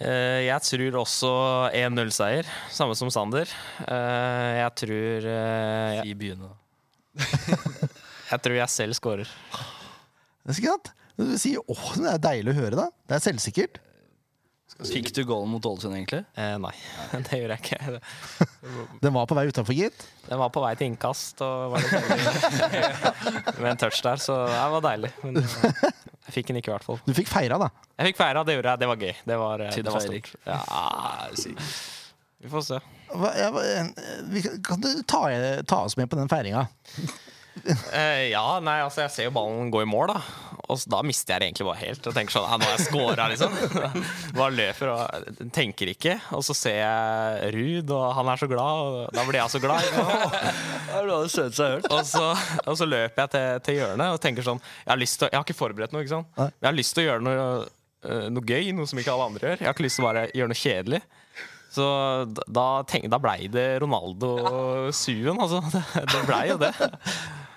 [0.00, 1.30] Eh, Jeg tror også
[1.74, 3.50] 1-0-seier, samme som Sander.
[3.82, 6.52] Eh, Jeg tror eh, jeg, I Bjune.
[8.30, 9.32] jeg tror jeg selv scorer.
[10.46, 10.92] Det er sant?
[11.20, 12.88] Du sier åh, det er deilig å høre, da.
[13.10, 13.80] Det er selvsikkert.
[14.80, 16.20] Fikk du goalen mot Ålesund, egentlig?
[16.38, 16.70] Eh, Nei,
[17.26, 17.98] det gjorde jeg ikke.
[19.04, 20.04] Den var på vei utafor, gitt.
[20.28, 24.60] Den var på vei til innkast og var litt med en touch der, så det
[24.76, 25.10] var deilig.
[25.26, 25.56] Men eh,
[26.30, 27.00] Jeg fikk den ikke, i hvert fall.
[27.04, 27.68] Du fikk feira, da.
[27.98, 28.82] Jeg fikk feira, det gjorde jeg.
[28.84, 29.12] Det var gøy.
[29.32, 30.32] Det var, eh, det var stort.
[30.46, 30.60] Ja,
[32.40, 32.78] vi får se.
[33.10, 35.26] Hva, ja, hva- eh, kan du ta,
[35.68, 36.62] ta oss med på den feiringa?
[37.92, 40.20] Eh, ja, nei, altså jeg ser jo ballen gå i mål, da.
[40.70, 42.06] Og så, da mister jeg det egentlig bare helt.
[42.06, 43.56] Og tenker sånn, nå har jeg scora, liksom.
[44.38, 46.14] Bare løper og tenker ikke.
[46.38, 49.62] Og så ser jeg Ruud, og han er så glad, og da blir jeg så
[49.64, 49.90] glad.
[51.34, 51.90] Seg hørt.
[51.90, 52.24] Og så,
[52.70, 55.38] og så løper jeg til, til hjørnet og tenker sånn Jeg har lyst til Jeg
[55.38, 56.30] har ikke forberedt noe, ikke sant?
[56.38, 57.44] Jeg har lyst til å gjøre noe,
[58.06, 59.62] eh, noe gøy, noe som ikke alle andre gjør.
[59.64, 61.02] Jeg har ikke lyst til å bare gjøre noe kjedelig.
[61.70, 61.84] Så
[62.34, 65.60] da- da, tenk, da blei det Ronaldo-suen, altså.
[65.74, 66.72] Det, det blei jo det.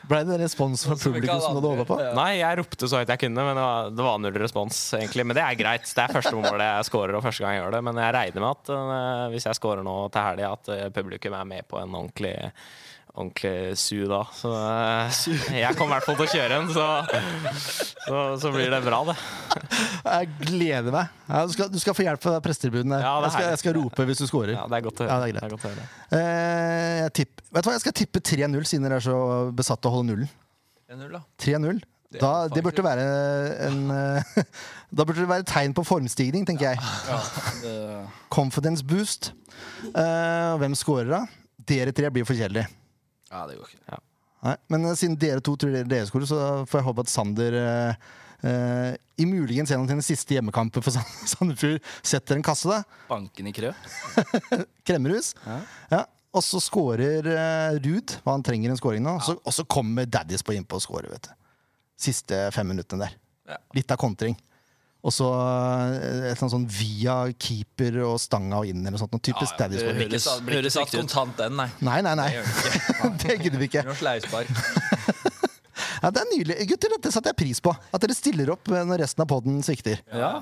[0.09, 1.97] Blei det respons fra publikum som du hadde holdt på?
[2.17, 5.25] Nei, jeg ropte så høyt jeg kunne, men det var, det var null respons, egentlig.
[5.29, 5.87] Men det er greit.
[5.87, 7.83] Det er første målet jeg scorer, og første gang jeg gjør det.
[7.87, 11.37] Men jeg regner med at uh, hvis jeg scorer nå til helga, at uh, publikum
[11.39, 12.35] er med på en ordentlig
[13.13, 14.23] Ordentlig su da.
[14.33, 15.17] Så eh,
[15.59, 16.85] jeg kommer i hvert fall til å kjøre en, så,
[18.07, 19.13] så, så blir det bra, det.
[20.01, 21.11] Jeg gleder meg.
[21.27, 22.95] Ja, du, skal, du skal få hjelp fra prestetribunen.
[22.97, 24.55] Ja, jeg, skal, jeg skal rope hvis du scorer.
[24.57, 25.29] Ja, det er godt å høre.
[25.29, 25.85] det godt å høre.
[26.17, 29.21] Eh, tipp, vet du hva, jeg skal tippe 3-0, siden dere er så
[29.53, 30.35] besatt av å holde nullen.
[30.89, 31.23] 1-0, da.
[31.45, 31.85] 3-0.
[32.13, 33.05] Det er Da, det burde være
[33.69, 34.43] en eh,
[34.97, 36.81] Da burde det være tegn på formstigning, tenker jeg.
[37.09, 37.21] Ja,
[37.61, 37.79] det,
[38.33, 39.35] Confidence boost.
[39.93, 41.27] Uh, hvem scorer, da?
[41.61, 42.65] Dere tre blir for kjedelig.
[43.33, 44.01] Ja, det går ikke.
[44.43, 47.55] Nei, men eh, siden dere to tror dere dere så får jeg håpe at Sander
[47.59, 48.07] eh,
[48.45, 48.89] eh,
[49.23, 52.67] i muligens en av sine siste hjemmekamper for Sand- Sandefjord setter en kasse.
[52.69, 53.71] da Banken i krø.
[54.87, 55.33] Kremmerhus.
[55.47, 55.61] Ja.
[55.95, 56.03] Ja.
[56.33, 59.19] Og så scorer uh, Ruud, han trenger en scoring nå.
[59.21, 61.35] Så, og så kommer Daddies på innpå og scorer, vet du.
[62.07, 63.13] Siste fem minuttene der.
[63.53, 63.59] Ja.
[63.77, 64.33] Litt av kontring.
[65.03, 69.01] Og så eh, et eller annet sånn via keeper og stanga og inn, eller noe
[69.01, 69.11] sånt.
[69.15, 69.81] Noe typisk Ja, ja, det.
[69.99, 70.93] Høres- ikke høres ut.
[70.95, 71.67] kontant den, nei.
[71.83, 72.29] Nei, nei, nei.
[73.19, 73.39] Det ikke.
[73.43, 73.83] Gidder vi ikke.
[76.03, 76.55] Ja, det er nydelig.
[76.67, 77.71] Gutter, dette setter jeg pris på.
[77.95, 80.01] At dere stiller opp når resten av poden svikter.
[80.11, 80.41] Ja.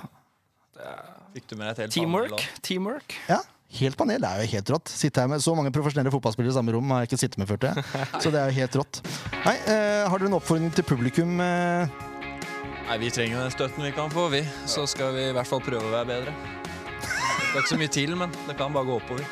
[1.35, 2.33] Fikk du med deg et helt Teamwork.
[2.33, 2.61] panel?
[2.65, 3.17] Teamwork.
[3.29, 3.41] Ja,
[3.71, 4.89] Helt panel det er jo helt rått.
[4.91, 7.47] Sitte her med Så mange profesjonelle fotballspillere i samme rom har jeg ikke sittet med
[7.47, 7.61] før.
[7.61, 7.77] til.
[8.25, 8.99] Så det er jo helt rått.
[9.45, 11.37] Nei, uh, Har dere en oppfordring til publikum?
[11.39, 11.93] Eh,
[12.91, 14.41] Nei, Vi trenger den støtten vi kan få, vi.
[14.67, 16.31] Så skal vi i hvert fall prøve å være bedre.
[16.99, 19.23] Det er ikke så mye til, men det kan bare gå oppover.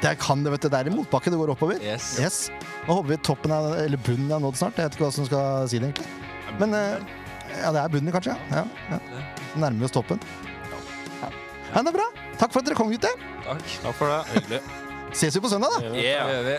[0.00, 0.68] det kan det, vet du.
[0.72, 1.82] Det er i motbakke, det går oppover.
[1.84, 2.06] Yes.
[2.20, 2.38] Yes.
[2.86, 4.80] Nå håper vi toppen er, eller bunnen er nådd snart.
[4.80, 6.08] Jeg vet ikke hva som skal si det, egentlig.
[6.62, 7.12] Men eh,
[7.58, 8.38] ja, det er bunnen, kanskje.
[8.48, 8.64] Ja.
[8.88, 9.00] Ja.
[9.60, 10.24] Nærmer vi oss toppen.
[11.20, 11.28] Ja.
[11.28, 12.08] ja, det er bra.
[12.40, 13.12] Takk for at dere kom, gutter.
[13.44, 13.76] Takk.
[13.84, 14.22] Takk for det.
[14.38, 14.64] Hyggelig.
[15.12, 15.92] Ses vi på søndag, da.
[15.92, 16.58] Det gjør vi.